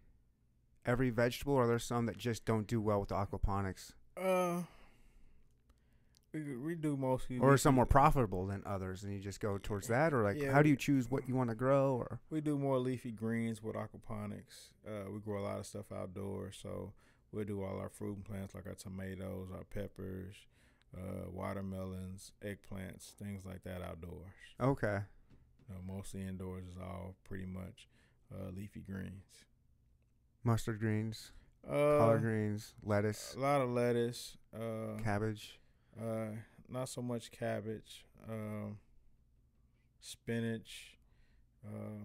[0.85, 4.63] every vegetable, or there's some that just don't do well with the aquaponics, Uh,
[6.43, 7.39] we we do mostly.
[7.39, 10.51] or some more profitable than others, and you just go towards that, or like Yeah,
[10.51, 13.61] how do you choose what you want to grow, or We do more leafy greens
[13.63, 14.71] with aquaponics.
[14.87, 16.93] Uh, we grow a lot of stuff outdoors, so
[17.31, 20.35] we'll do all our fruit plants like our tomatoes, our peppers,
[20.95, 24.33] uh, watermelons, eggplants, things like that outdoors.
[24.59, 24.99] okay,
[25.69, 27.87] You know, mostly indoors is all pretty much
[28.33, 29.23] uh, leafy greens.
[30.43, 31.31] mustard greens,
[31.67, 34.37] Uh, collard greens, lettuce, a lot of lettuce.
[34.53, 35.59] Uh, cabbage.
[36.01, 36.27] Uh,
[36.69, 38.05] not so much cabbage.
[38.29, 38.77] Um,
[39.99, 40.97] spinach.
[41.65, 42.03] Uh,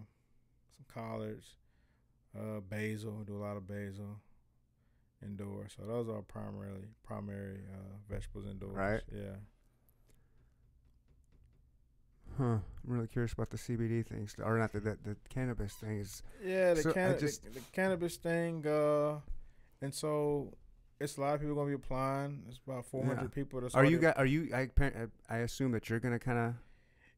[0.74, 1.56] some collards,
[2.38, 3.22] uh, basil.
[3.26, 4.20] Do a lot of basil
[5.22, 5.72] indoors.
[5.76, 8.74] So those are primarily primary uh, vegetables indoors.
[8.74, 9.02] Right.
[9.14, 9.36] Yeah.
[12.38, 12.44] Huh.
[12.44, 15.98] I'm really curious about the CBD things, or not the the, the cannabis thing.
[15.98, 19.16] Is Yeah, the, So, canna- just- the, the cannabis thing, uh,
[19.82, 20.54] and so
[21.00, 22.44] it's a lot of people gonna be applying.
[22.48, 23.28] It's about 400 Yeah.
[23.28, 23.60] people.
[23.60, 24.18] That's are you got?
[24.18, 24.50] Are you?
[24.54, 24.68] I
[25.28, 26.54] I assume that you're gonna kind of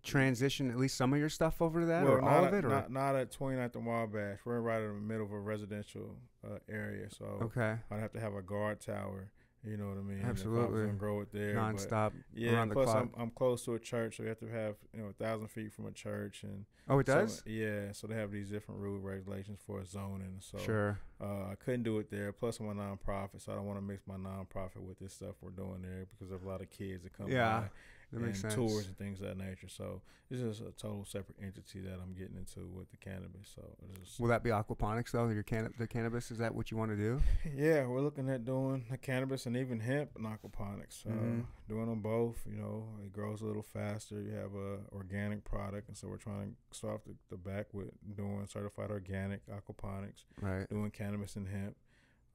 [0.02, 2.54] transition at least some of your stuff over to that, well, or all at, of
[2.54, 4.38] it, or not, not at 29th and Wabash.
[4.44, 8.20] We're right in the middle of a residential uh, area, so okay, I'd have to
[8.20, 9.30] have a guard tower.
[9.64, 10.18] You know what I mean?
[10.18, 10.80] If I was Absolutely.
[10.86, 12.88] gonna grow it there, but- nonstop Yeah, around the plus.
[12.88, 15.48] I'm I'm close to a church, so you have to have you know a thousand
[15.48, 17.42] feet from a church, and oh, it so- does.
[17.46, 20.36] yeah, so they have these different rule regulations for zoning.
[20.40, 20.98] So sure.
[21.20, 22.32] uh, I couldn't do it there.
[22.32, 25.36] Plus, I'm a nonprofit, so I don't want to mix my nonprofit with this stuff
[25.40, 27.68] we're doing there because there's a lot of kids that come Yeah, by
[28.12, 28.54] That and makes sense.
[28.54, 29.68] tours and things of that nature.
[29.68, 33.50] So this is a total separate entity that I'm getting into with the cannabis.
[33.54, 35.28] So it's just, Will that be aquaponics though?
[35.28, 37.20] Your can the cannabis is that what you want to do?
[37.56, 41.06] yeah, we're looking at doing the cannabis and even hemp and aquaponics.
[41.06, 41.44] Uh, Mhm.
[41.68, 42.46] Doing them both.
[42.46, 44.20] You know, it grows a little faster.
[44.20, 47.72] You have a organic product, and so we're trying to start off the, the back
[47.72, 50.24] with doing certified organic aquaponics.
[50.40, 50.68] Right.
[50.68, 51.76] doing cannabis and hemp.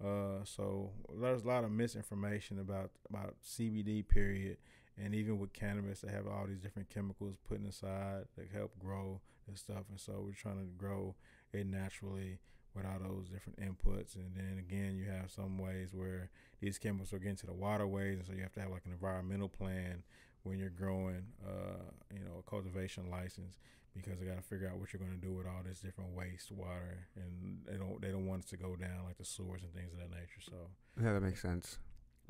[0.03, 4.57] Uh, so there's a lot of misinformation about about CBD period,
[5.03, 9.21] and even with cannabis, they have all these different chemicals put inside that help grow
[9.47, 9.83] and stuff.
[9.89, 11.15] And so we're trying to grow
[11.53, 12.39] it naturally
[12.75, 14.15] without those different inputs.
[14.15, 16.29] And then again, you have some ways where
[16.61, 18.91] these chemicals are getting to the waterways, and so you have to have like an
[18.91, 20.03] environmental plan
[20.43, 21.83] when you're growing, uh,
[22.13, 23.57] you know, a cultivation license
[23.95, 26.11] because they got to figure out what you're going to do with all this different
[26.15, 29.63] waste water, and they don't they don't want it to go down like the sewers
[29.63, 30.41] and things of that nature.
[30.41, 30.55] So
[31.01, 31.79] Yeah, that makes sense.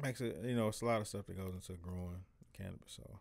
[0.01, 2.23] makes it you know it's a lot of stuff that goes into growing
[2.57, 2.93] cannabis.
[2.95, 3.19] So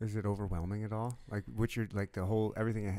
[0.00, 1.18] Is it overwhelming at all?
[1.30, 2.98] Like, which you're like the whole everything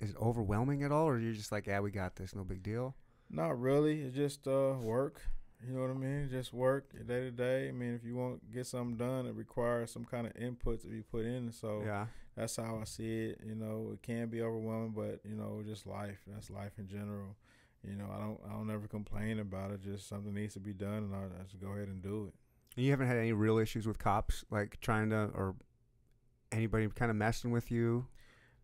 [0.00, 2.62] Is it overwhelming at all, or you're just like, yeah, we got this, no big
[2.62, 2.94] deal.
[3.30, 4.02] not really.
[4.02, 5.20] It's just uh work.
[5.66, 6.28] You know what I mean?
[6.30, 7.68] Just work day to day.
[7.68, 10.82] I mean, if you want to get something done, it requires some kind of input
[10.82, 11.50] to be put in.
[11.50, 12.06] So yeah.
[12.36, 13.40] that's how I see it.
[13.44, 16.20] You know, it can be overwhelming, but you know, just life.
[16.28, 17.36] That's life in general.
[17.82, 19.82] You know, I don't I don't ever complain about it.
[19.82, 22.34] Just something needs to be done, and I, I just go ahead and do it.
[22.78, 25.56] And you haven't had any real issues with cops, like trying to or
[26.52, 28.06] anybody kind of messing with you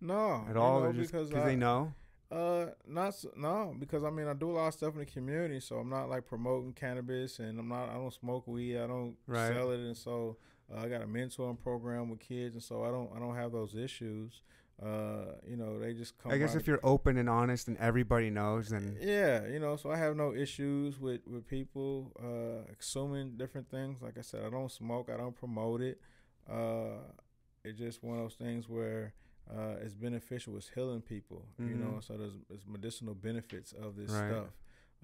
[0.00, 1.92] No, at you all, know, just because I- they know.
[2.30, 5.58] Uh, not no, because I mean I do a lot of stuff in the community,
[5.58, 9.16] so I'm not like promoting cannabis, and I'm not I don't smoke weed, I don't
[9.26, 9.48] Right.
[9.52, 10.36] sell it, and so
[10.72, 13.50] uh, I got a mentoring program with kids, and so I don't I don't have
[13.50, 14.42] those issues.
[14.82, 16.32] Uh, you know, they just come.
[16.32, 19.90] I guess if you're open and honest and everybody knows, then yeah, you know, so
[19.90, 24.02] I have no issues with with people uh consuming different things.
[24.02, 26.00] Like I said, I don't smoke, I don't promote it.
[26.50, 26.98] Uh,
[27.64, 29.14] it's just one of those things where
[29.50, 30.56] uh, it's beneficial.
[30.56, 31.98] It's healing people, you know.
[31.98, 32.04] Mhm.
[32.04, 34.30] So there's, there's medicinal benefits of this Right.
[34.30, 34.46] stuff.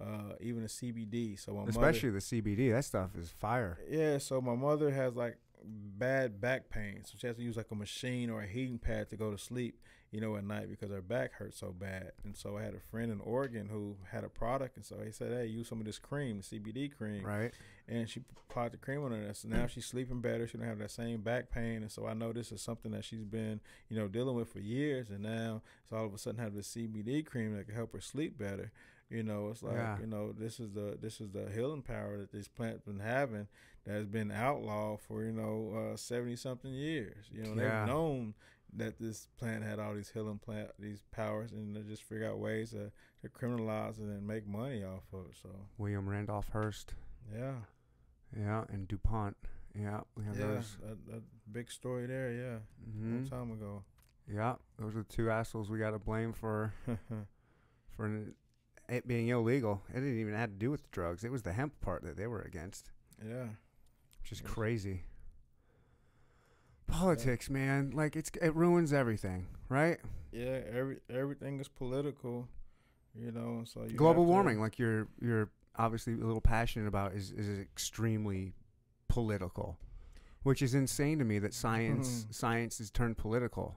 [0.00, 1.38] Uh, even the CBD.
[1.38, 3.78] So my especially the CBD, that stuff is fire.
[3.88, 4.18] yeah.
[4.18, 7.74] So my mother has like bad back pain, so she has to use like a
[7.74, 9.78] machine or a heating pad to go to sleep,
[10.10, 12.12] you know, at night because her back hurts so bad.
[12.24, 15.12] And so I had a friend in Oregon who had a product, and so he
[15.12, 17.52] said, "Hey, use some of this cream, the CBD cream." Right.
[17.88, 19.34] and she applied the cream on her.
[19.34, 20.46] So now she's sleeping better.
[20.46, 23.04] She don't have that same back pain, and so I know this is something that
[23.04, 25.10] she's been, you know, dealing with for years.
[25.10, 28.00] And now, so all of a sudden, have the CBD cream that can help her
[28.00, 28.70] sleep better.
[29.08, 29.98] You know, it's like Yeah.
[29.98, 33.48] you know, this is the this is the healing power that this plant's been having
[33.86, 37.26] that has been outlawed for you know seventy something years.
[37.32, 37.80] You know, Yeah.
[37.84, 38.34] they've known
[38.74, 42.38] that this plant had all these healing plant these powers, and they just figure out
[42.38, 45.36] ways to, to criminalize it and make money off of it.
[45.42, 46.94] So William Randolph Hearst.
[47.34, 47.54] yeah.
[48.38, 49.36] Yeah, and DuPont.
[49.74, 50.76] Yeah, we have Yeah, those.
[50.86, 51.20] a, a
[51.50, 52.30] big story there.
[52.32, 53.82] Yeah, a hmm long time ago.
[54.32, 56.72] Yeah, those are the two assholes we got to blame for
[57.96, 58.26] for
[58.88, 59.82] it being illegal.
[59.90, 61.24] It didn't even have to do with the drugs.
[61.24, 62.90] It was the hemp part that they were against,
[63.24, 63.46] yeah,
[64.22, 65.02] which is crazy.
[66.86, 69.98] Politics, man, like it's it ruins everything, right?
[70.32, 70.60] yeah.
[70.72, 72.48] Every everything is political,
[73.14, 73.62] you know.
[73.64, 77.30] So you Global have to- warming, like you're you're obviously a little passionate about, is
[77.30, 78.54] is extremely
[79.06, 79.78] political,
[80.42, 83.76] which is insane to me that science science has turned political.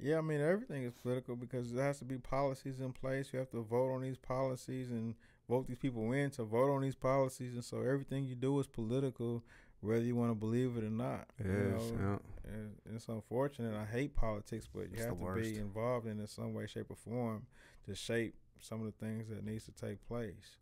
[0.00, 3.28] Yeah, I mean everything is political because there has to be policies in place.
[3.32, 5.14] You have to vote on these policies and
[5.48, 8.66] vote these people in to vote on these policies, and so everything you do is
[8.66, 9.42] political,
[9.80, 11.26] whether you want to believe it or not.
[11.38, 12.20] It you know?
[12.44, 13.74] And it's unfortunate.
[13.74, 15.50] I hate politics, but you It's have to worst.
[15.52, 17.46] be involved in it in some way, shape, or form
[17.86, 20.56] to shape some of the things that needs to take place.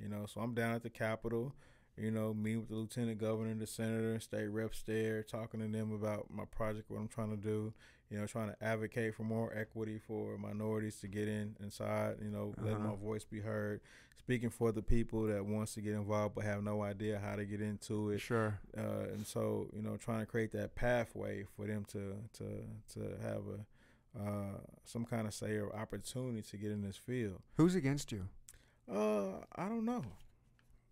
[0.00, 1.54] You know, so I'm down at the Capitol.
[1.96, 5.68] You know, meeting with the lieutenant governor, the senator, and state reps there, talking to
[5.68, 7.72] them about my project, what I'm trying to do.
[8.10, 12.30] you know, trying to advocate for more equity for minorities to get in inside, you
[12.30, 12.68] know, uh-huh.
[12.68, 13.80] letting my voice be heard,
[14.16, 17.44] speaking for the people that wants to get involved but have no idea how to
[17.44, 18.20] get into it.
[18.20, 18.60] Sure.
[18.76, 22.44] Uh, and so, you know, trying to create that pathway for them to to
[22.92, 27.40] to have a uh, some kind of say or opportunity to get in this field.
[27.56, 28.28] Who's against you?
[28.88, 30.04] Uh, I don't know.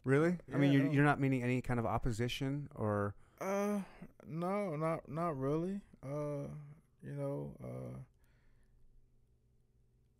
[0.04, 0.38] Really?
[0.48, 3.14] Yeah, I mean, you're, you're not meaning any kind of opposition or?
[3.40, 3.80] Uh,
[4.26, 5.80] no, not not really.
[6.04, 6.48] Uh,
[7.02, 7.98] you know, uh,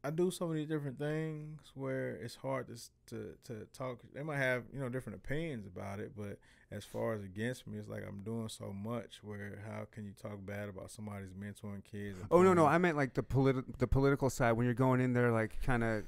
[0.04, 2.74] I do so many different things where it's hard to
[3.14, 4.00] to to talk.
[4.14, 6.38] They might have you know different opinions about it, but
[6.72, 9.20] as far as against me, it's like I'm doing so much.
[9.22, 12.18] Where how can you talk bad about somebody's mentoring kids?
[12.30, 15.12] Oh no, no, I meant like the politi- the political side when you're going in
[15.12, 16.04] there, like kind of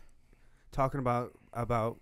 [0.72, 1.98] talking about about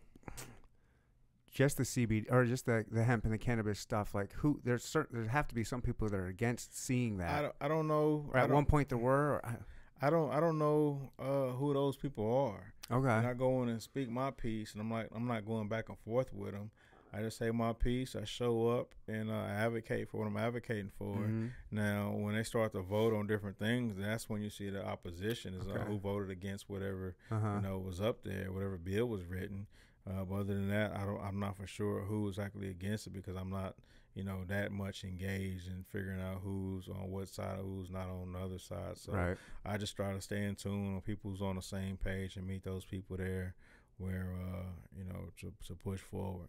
[1.53, 4.15] just the CBD or just the the hemp and the cannabis stuff.
[4.15, 7.31] Like who there's certain there have to be some people that are against seeing that.
[7.31, 8.31] I don't, I don't know.
[8.33, 9.35] Or at one point there were.
[9.35, 9.59] Or,
[10.05, 12.73] I don't I don't know uh, who those people are.
[12.91, 13.09] Okay.
[13.09, 15.89] And I go in and speak my piece, and I'm like I'm not going back
[15.89, 16.71] and forth with them.
[17.15, 18.17] I just say my piece.
[18.17, 21.17] I show up and uh, advocate for what I'm advocating for.
[21.17, 21.47] Mm-hmm.
[21.71, 25.53] Now, when they start to vote on different things, that's when you see the opposition
[25.53, 25.83] is uh, okay.
[25.83, 27.57] uh, who voted against whatever uh-huh.
[27.57, 29.67] you know was up there, whatever bill was written.
[30.09, 31.21] Uh, but other than that, I don't.
[31.21, 33.77] I'm not for sure who is actually against it because I'm not,
[34.15, 38.33] you know, that much engaged in figuring out who's on what side, who's not on
[38.33, 38.97] the other side.
[38.97, 39.37] So right.
[39.65, 42.47] I just try to stay in tune on people who's on the same page and
[42.47, 43.55] meet those people there,
[43.99, 46.49] where uh, you know to to push forward.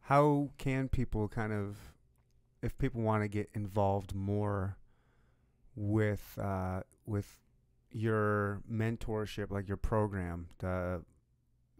[0.00, 1.76] How can people kind of,
[2.62, 4.76] if people want to get involved more
[5.74, 7.40] with uh, with
[7.90, 11.02] your mentorship, like your program, the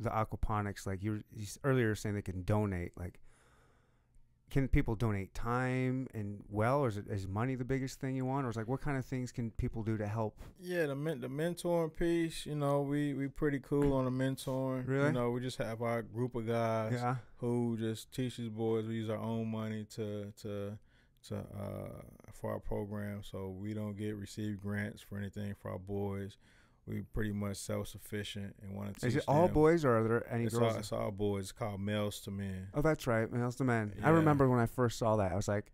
[0.00, 3.20] the aquaponics like you were earlier saying they can donate like
[4.50, 8.24] can people donate time and well or is, it, is money the biggest thing you
[8.24, 8.46] want?
[8.46, 10.40] Or is like what kind of things can people do to help?
[10.58, 14.86] Yeah the men- the mentoring piece you know we we pretty cool on the mentoring.
[14.88, 15.06] Really?
[15.06, 17.16] you know we just have our group of guys yeah.
[17.36, 18.86] who just teach these boys.
[18.86, 20.78] We use our own money to to
[21.28, 23.22] to uh for our program.
[23.22, 26.38] So we don't get receive grants for anything for our boys
[26.88, 29.06] we pretty much self sufficient and want to.
[29.06, 30.72] Is it all boys or are there any it's girls?
[30.72, 31.44] All, it's all boys.
[31.44, 32.68] It's called Males to Men.
[32.74, 33.94] Oh, that's right, Males to Men.
[33.98, 34.06] Yeah.
[34.06, 35.32] I remember when I first saw that.
[35.32, 35.70] I was like,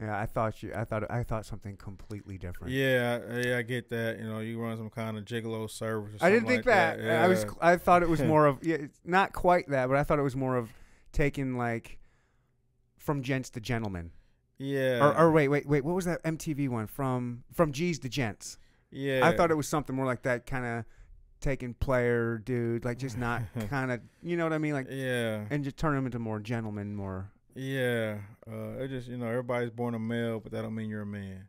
[0.00, 0.72] yeah, I thought you.
[0.74, 2.72] I thought I thought something completely different.
[2.72, 4.18] Yeah, yeah, I get that.
[4.18, 6.22] You know, you run some kind of gigolo service.
[6.22, 6.98] I didn't think like that.
[6.98, 7.04] that.
[7.04, 7.24] Yeah.
[7.24, 7.46] I was.
[7.60, 8.58] I thought it was more of.
[8.62, 10.70] Yeah, not quite that, but I thought it was more of
[11.12, 11.98] taking like
[12.96, 14.12] from gents to gentlemen.
[14.58, 15.04] Yeah.
[15.04, 15.84] Or, or wait, wait, wait.
[15.84, 18.58] What was that MTV one from from G's to gents?
[18.92, 19.26] Yeah.
[19.26, 20.84] I thought it was something more like that kind of
[21.40, 24.74] taking player dude, like just not kind of, you know what I mean?
[24.74, 25.44] Like, yeah.
[25.50, 27.30] And just turn them into more gentlemen, more.
[27.54, 28.18] Yeah.
[28.46, 31.06] Uh, it just, you know, everybody's born a male, but that don't mean you're a
[31.06, 31.48] man.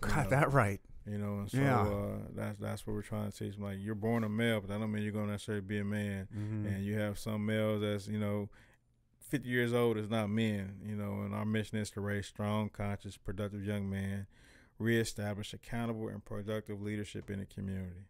[0.00, 0.30] Got know?
[0.30, 0.80] that right.
[1.06, 1.80] You know, and so yeah.
[1.80, 3.54] uh, that's that's what we're trying to teach.
[3.54, 3.64] Them.
[3.64, 6.28] Like you're born a male, but that don't mean you're gonna necessarily be a man.
[6.36, 6.66] Mm-hmm.
[6.66, 8.50] And you have some males that's you know,
[9.30, 10.74] 50 years old is not men.
[10.84, 14.26] You know, and our mission is to raise strong, conscious, productive young men
[14.78, 18.06] reestablish accountable and productive leadership in the community.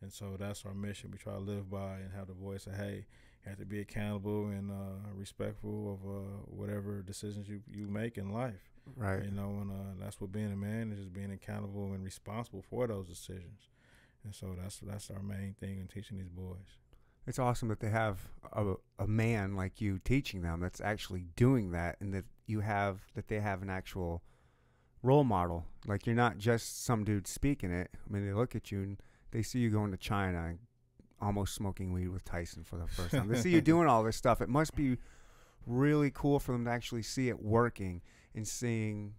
[0.00, 1.10] And so that's our mission.
[1.12, 3.06] We try to live by and have the voice of, hey,
[3.44, 8.18] you have to be accountable and uh, respectful of uh, whatever decisions you, you make
[8.18, 8.72] in life.
[8.96, 9.24] Right.
[9.24, 12.64] You know, and uh, that's what being a man is just being accountable and responsible
[12.68, 13.68] for those decisions.
[14.24, 16.78] And so that's that's our main thing in teaching these boys.
[17.26, 18.18] It's awesome that they have
[18.52, 23.00] a, a man like you teaching them that's actually doing that and that you have
[23.14, 24.22] that they have an actual
[25.02, 25.64] role model.
[25.86, 27.90] Like you're not just some dude speaking it.
[27.94, 28.96] I mean, they look at you and
[29.30, 30.58] they see you going to China and
[31.20, 33.28] almost smoking weed with Tyson for the first time.
[33.28, 34.40] they see you doing all this stuff.
[34.40, 34.98] It must be
[35.66, 38.02] really cool for them to actually see it working
[38.34, 39.14] and seeing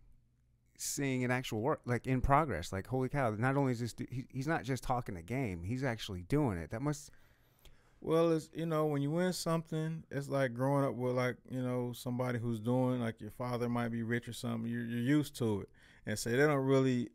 [0.78, 4.26] seeing an actual work like in progress like holy cow not only is this he,
[4.30, 7.12] he's not just talking a game he's actually doing it that must
[8.04, 11.62] well it's you know when you win something it's like growing up with like you
[11.62, 15.36] know somebody who's doing like your father might be rich or something you're, you're used
[15.36, 15.70] to it
[16.06, 17.10] and so they don't really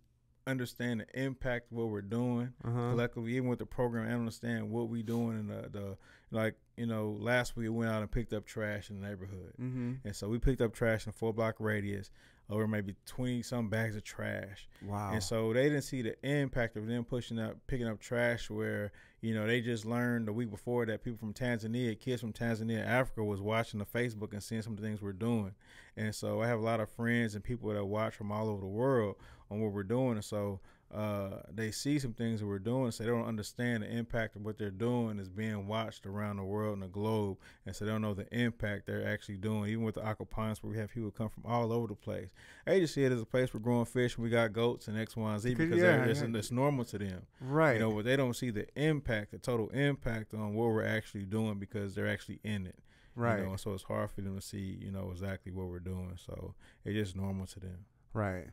[0.48, 2.90] understand the impact of what we're doing uh-huh.
[2.90, 5.96] collectively, even with the program, and understand what we're doing and the, the
[6.30, 6.54] like.
[6.76, 9.94] You know, last week we went out and picked up trash in the neighborhood, mm-hmm.
[10.04, 12.10] and so we picked up trash in a four block radius
[12.48, 14.68] over maybe twenty some bags of trash.
[14.86, 15.10] Wow!
[15.12, 18.92] And so they didn't see the impact of them pushing up, picking up trash where
[19.20, 22.86] you know, they just learned the week before that people from Tanzania, kids from Tanzania,
[22.86, 25.54] Africa, was watching the Facebook and seeing some of the things we're doing.
[25.96, 28.60] And so I have a lot of friends and people that watch from all over
[28.60, 29.16] the world
[29.50, 30.12] on what we're doing.
[30.12, 30.60] And so
[30.94, 34.42] uh, they see some things that we're doing, so they don't understand the impact of
[34.44, 37.36] what they're doing is being watched around the world and the globe,
[37.66, 39.70] and so they don't know the impact they're actually doing.
[39.70, 42.30] Even with the aquaponics, where we have people come from all over the place,
[42.64, 44.16] they just see it as a place for growing fish.
[44.16, 46.28] And we got goats and X, Y, and Z Because, yeah, they're- it's, yeah.
[46.34, 47.26] it's normal to them.
[47.40, 47.74] Right.
[47.74, 51.24] You know, but they don't see the impact, the total impact on what we're actually
[51.26, 52.78] doing because they're actually in it.
[53.14, 53.38] right.
[53.40, 55.80] You know, and so it's hard for them to see, you know, exactly what we're
[55.80, 56.14] doing.
[56.16, 57.84] So it's just normal to them.
[58.14, 58.46] Right.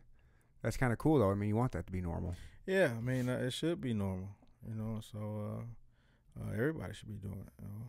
[0.66, 1.30] That's kind of cool though.
[1.30, 2.34] I mean, you want that to be normal.
[2.66, 4.30] Yeah, I mean, uh, it should be normal.
[4.68, 7.54] You know, so uh, uh, everybody should be doing it.
[7.62, 7.86] You know?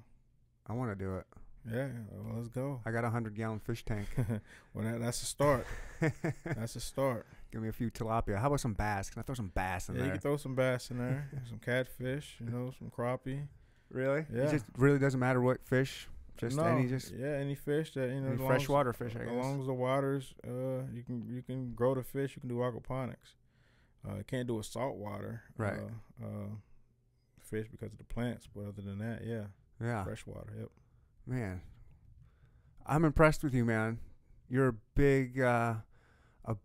[0.66, 1.24] I want to do it.
[1.72, 2.82] Yeah, well, let's go.
[2.84, 4.08] I got a hundred gallon fish tank.
[4.74, 5.66] well, that, that's a start.
[6.44, 7.26] That's a start.
[7.50, 8.38] Give me a few tilapia.
[8.38, 9.08] How about some bass?
[9.08, 10.02] Can I throw some bass in there?
[10.02, 13.46] Yeah, you can throw some bass in there, some catfish, you know, some crappie.
[13.90, 14.26] really?
[14.30, 14.42] Yeah.
[14.42, 16.08] It just really doesn't matter what fish.
[16.37, 19.14] Just no, any just yeah, any fish that you know, any as as- freshwater fish.
[19.16, 19.34] I As guess.
[19.45, 22.37] long as the waters, uh, you can you can grow the fish.
[22.37, 23.34] You can do aquaponics.
[24.09, 25.80] Uh, you can't do a saltwater Right.
[26.22, 26.49] uh, uh,
[27.41, 28.47] fish because of the plants.
[28.55, 29.47] But other than that, yeah,
[29.80, 30.05] yeah.
[30.05, 30.53] freshwater.
[30.59, 30.68] Yep.
[31.26, 31.61] Man,
[32.87, 33.99] I'm impressed with you, man.
[34.49, 35.74] You're a big, uh,
[36.45, 36.57] a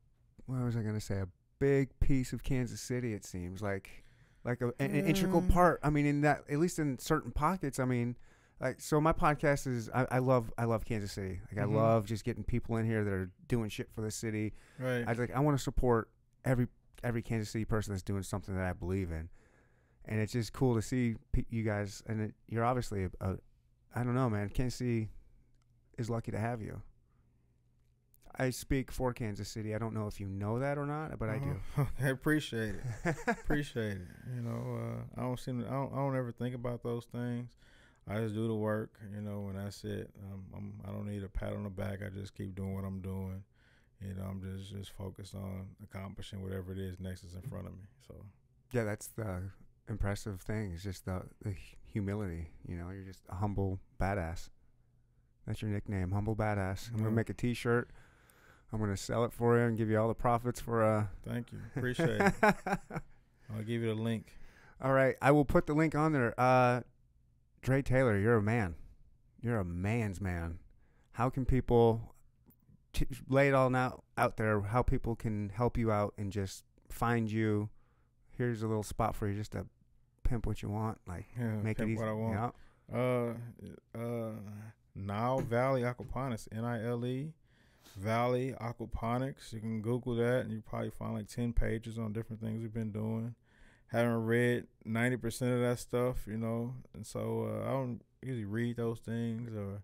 [0.46, 1.20] what was I gonna say?
[1.20, 1.28] A
[1.60, 3.14] big piece of Kansas City.
[3.14, 4.04] It seems like,
[4.44, 5.50] like a, an, an integral Mm.
[5.50, 5.80] part.
[5.82, 7.80] I mean, in that, at least in certain pockets.
[7.80, 8.18] I mean,
[8.62, 9.90] like, so my podcast is.
[9.94, 11.40] I, I love, I love Kansas City.
[11.52, 11.72] Like, Mhm.
[11.72, 14.54] I love just getting people in here that are doing shit for the city.
[14.80, 15.04] Right.
[15.08, 16.10] I like, I want to support
[16.46, 16.68] every
[17.04, 19.30] every Kansas City person that's doing something that I believe in,
[20.06, 22.04] and it's just cool to see pe- you guys.
[22.08, 23.38] And it, you're obviously a, a,
[23.96, 24.50] I don't know, man.
[24.50, 25.10] Kansas City
[25.98, 26.82] is lucky to have you.
[28.38, 29.76] I speak for Kansas City.
[29.76, 31.60] I don't know if you know that or not, but I do.
[32.02, 33.16] I appreciate it.
[33.28, 34.08] appreciate it.
[34.36, 34.80] You know,
[35.18, 35.62] uh, I don't seem.
[35.62, 35.92] To, I don't.
[35.94, 37.50] I don't ever think about those things.
[38.12, 39.00] I just do the work.
[39.14, 40.10] You know, and that's it.
[40.32, 40.74] Um, I'm.
[40.88, 42.00] I don't need a pat on the back.
[42.06, 43.44] I just keep doing what I'm doing.
[44.02, 47.68] You know, I'm just just focused on accomplishing whatever it is next is in front
[47.68, 47.86] of me.
[48.08, 48.16] So
[48.72, 49.44] yeah, that's the
[49.88, 50.72] impressive thing.
[50.74, 51.56] It's just the the
[51.86, 52.50] humility.
[52.68, 54.50] You know, you're just a humble badass.
[55.46, 56.92] That's your nickname, humble badass.
[56.92, 57.90] I'm gonna make a T-shirt.
[58.74, 61.06] I'm gonna sell it for you and give you all the profits for uh.
[61.28, 61.60] thank you.
[61.76, 62.34] Appreciate it.
[62.44, 64.34] I'll give you the link.
[64.82, 66.34] All right, I will put the link on there.
[66.40, 66.82] Uh,
[67.62, 68.76] Dre Taylor, you're a man.
[69.42, 70.60] You're a man's man.
[71.14, 72.14] How can people
[72.94, 74.62] t- lay it all out out there?
[74.62, 77.70] How people can help you out and just find you?
[78.38, 79.66] Here's a little spot for you, just to
[80.24, 82.00] pimp what you want, like Yeah, make it easy.
[82.00, 82.56] what I want.
[82.92, 82.98] Yeah.
[82.98, 84.32] Uh, uh,
[84.96, 87.34] Nile Valley Aquaponics, N I L E,
[87.98, 89.54] Valley Aquaponics.
[89.54, 92.74] You can Google that, and you probably find like ten pages on different things we've
[92.74, 93.36] been doing.
[93.92, 98.46] Haven't read ninety percent of that stuff, you know, and so uh, I don't usually
[98.46, 99.82] read those things or,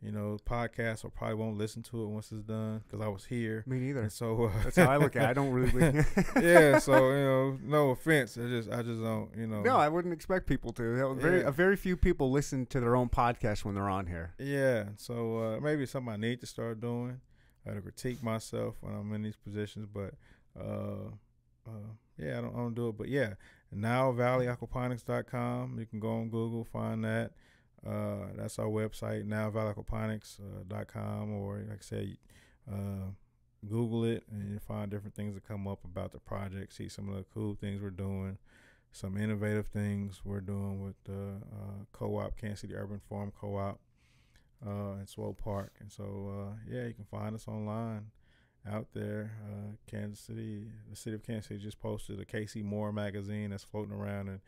[0.00, 1.04] you know, podcasts.
[1.04, 4.00] I probably won't listen to it once it's done because I was here, Me neither.
[4.02, 5.22] and so uh, That's how I look at.
[5.24, 5.28] it.
[5.28, 6.02] I don't really.
[6.40, 8.38] yeah, so you know, no offense.
[8.38, 9.60] I just, I just don't, you know.
[9.62, 11.14] no, I wouldn't expect people to.
[11.16, 11.48] Very, Yeah.
[11.48, 14.32] a very few people listen to their own podcast when they're on here.
[14.38, 17.20] Yeah, so uh, maybe it's something I need to start doing.
[17.68, 20.14] I to critique myself when I'm in these positions, but
[20.58, 21.10] uh,
[21.66, 21.70] uh,
[22.18, 22.98] yeah, I don't, I don't do it.
[22.98, 23.34] But yeah,
[23.74, 25.78] nilevalleyaquaponics.com.
[25.78, 27.30] You can go on Google, find that.
[27.84, 32.16] Uh, that's our website, nilevalleyaquaponics.com, or like I said,
[32.70, 33.10] uh,
[33.68, 36.74] Google it and you find different things that come up about the project.
[36.74, 38.38] See some of the cool things we're doing,
[38.92, 43.80] some innovative things we're doing with the uh, co-op, Kansas City Urban Farm Co-op
[44.66, 45.72] uh, in Swope Park.
[45.80, 48.06] And so, uh, yeah, you can find us online
[48.70, 49.32] out there.
[49.44, 53.92] Uh, Kansas City, the city of Kansas City just posted a KCMO magazine that's floating
[53.94, 54.40] around in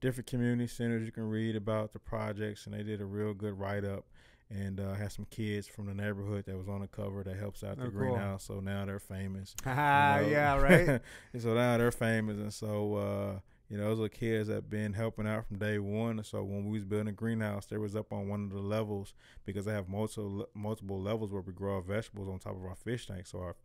[0.00, 1.04] different community centers.
[1.06, 4.04] You can read about the projects, and they did a real good write up.
[4.50, 7.64] And uh, had some kids from the neighborhood that was on the cover that helps
[7.64, 7.98] out the Oh, cool.
[8.00, 8.44] greenhouse.
[8.44, 9.54] So now they're famous.
[9.64, 10.26] You know.
[10.30, 11.00] yeah, right.
[11.40, 13.38] so now they're famous, and so uh,
[13.72, 16.22] you know those are kids that been helping out from day one.
[16.24, 19.14] So when we was building a greenhouse, they was up on one of the levels
[19.46, 22.74] because they have multiple multiple levels where we grow our vegetables on top of our
[22.76, 23.26] fish tank.
[23.26, 23.56] So our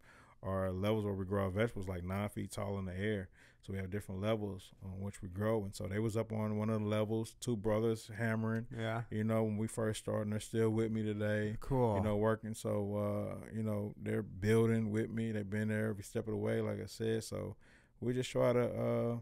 [0.42, 3.28] our levels where we grow our vegetables like nine feet tall in the air.
[3.64, 5.64] So we have different levels on which we grow.
[5.66, 8.68] And so they was up on one of the levels, two brothers hammering.
[8.74, 9.02] yeah.
[9.12, 11.98] You know, when we first started, and they're still with me today Cool.
[11.98, 12.54] you know, working.
[12.54, 15.34] So, uh, you know, they're building with me.
[15.34, 17.26] They've been there every step of the way, like I said.
[17.26, 17.58] So
[18.00, 19.18] we just try to, uh,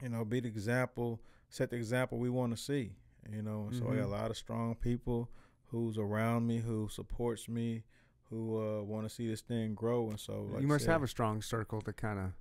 [0.00, 1.20] you know, be the example,
[1.50, 2.92] set the example we want to see.
[3.30, 4.10] You know, and so I got a Mhm.
[4.10, 5.28] lot of strong people
[5.66, 7.84] who's around me, who supports me,
[8.30, 10.08] who uh, want to see this thing grow.
[10.10, 12.32] And so, like you must said, have a strong circle to kind of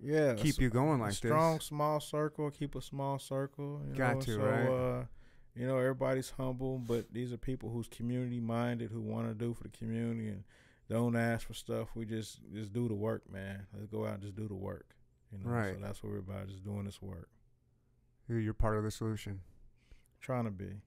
[0.00, 1.56] yeah, keep you going like strong this.
[1.56, 2.50] Strong, small circle.
[2.50, 3.82] Keep a small circle.
[3.88, 4.20] You Got know?
[4.20, 4.66] to, so, right?
[4.66, 5.04] Uh,
[5.56, 9.54] you know, everybody's humble, but these are people who's community minded, who want to do
[9.54, 10.44] for the community and
[10.88, 11.88] don't ask for stuff.
[11.96, 13.66] We just just do the work, man.
[13.74, 14.94] Let's go out and just do the work.
[15.32, 15.74] You know, Right.
[15.74, 17.28] So that's what we're about, just doing this work.
[18.28, 19.40] You're part of the solution.
[20.20, 20.82] Trying to be.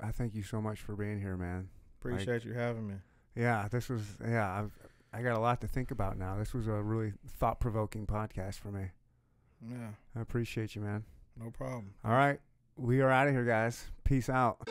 [0.00, 1.68] I thank you so much for being here, man.
[2.00, 2.94] Appreciate you having me.
[3.36, 4.50] Yeah, this was yeah.
[4.50, 4.72] I've
[5.12, 6.36] I got a lot to think about now.
[6.36, 8.86] This was a really thought provoking podcast for me.
[9.68, 11.04] Yeah, I appreciate you, man.
[11.36, 11.94] no problem.
[12.04, 12.40] All right,
[12.76, 13.90] we are out of here, guys.
[14.04, 14.68] Peace out.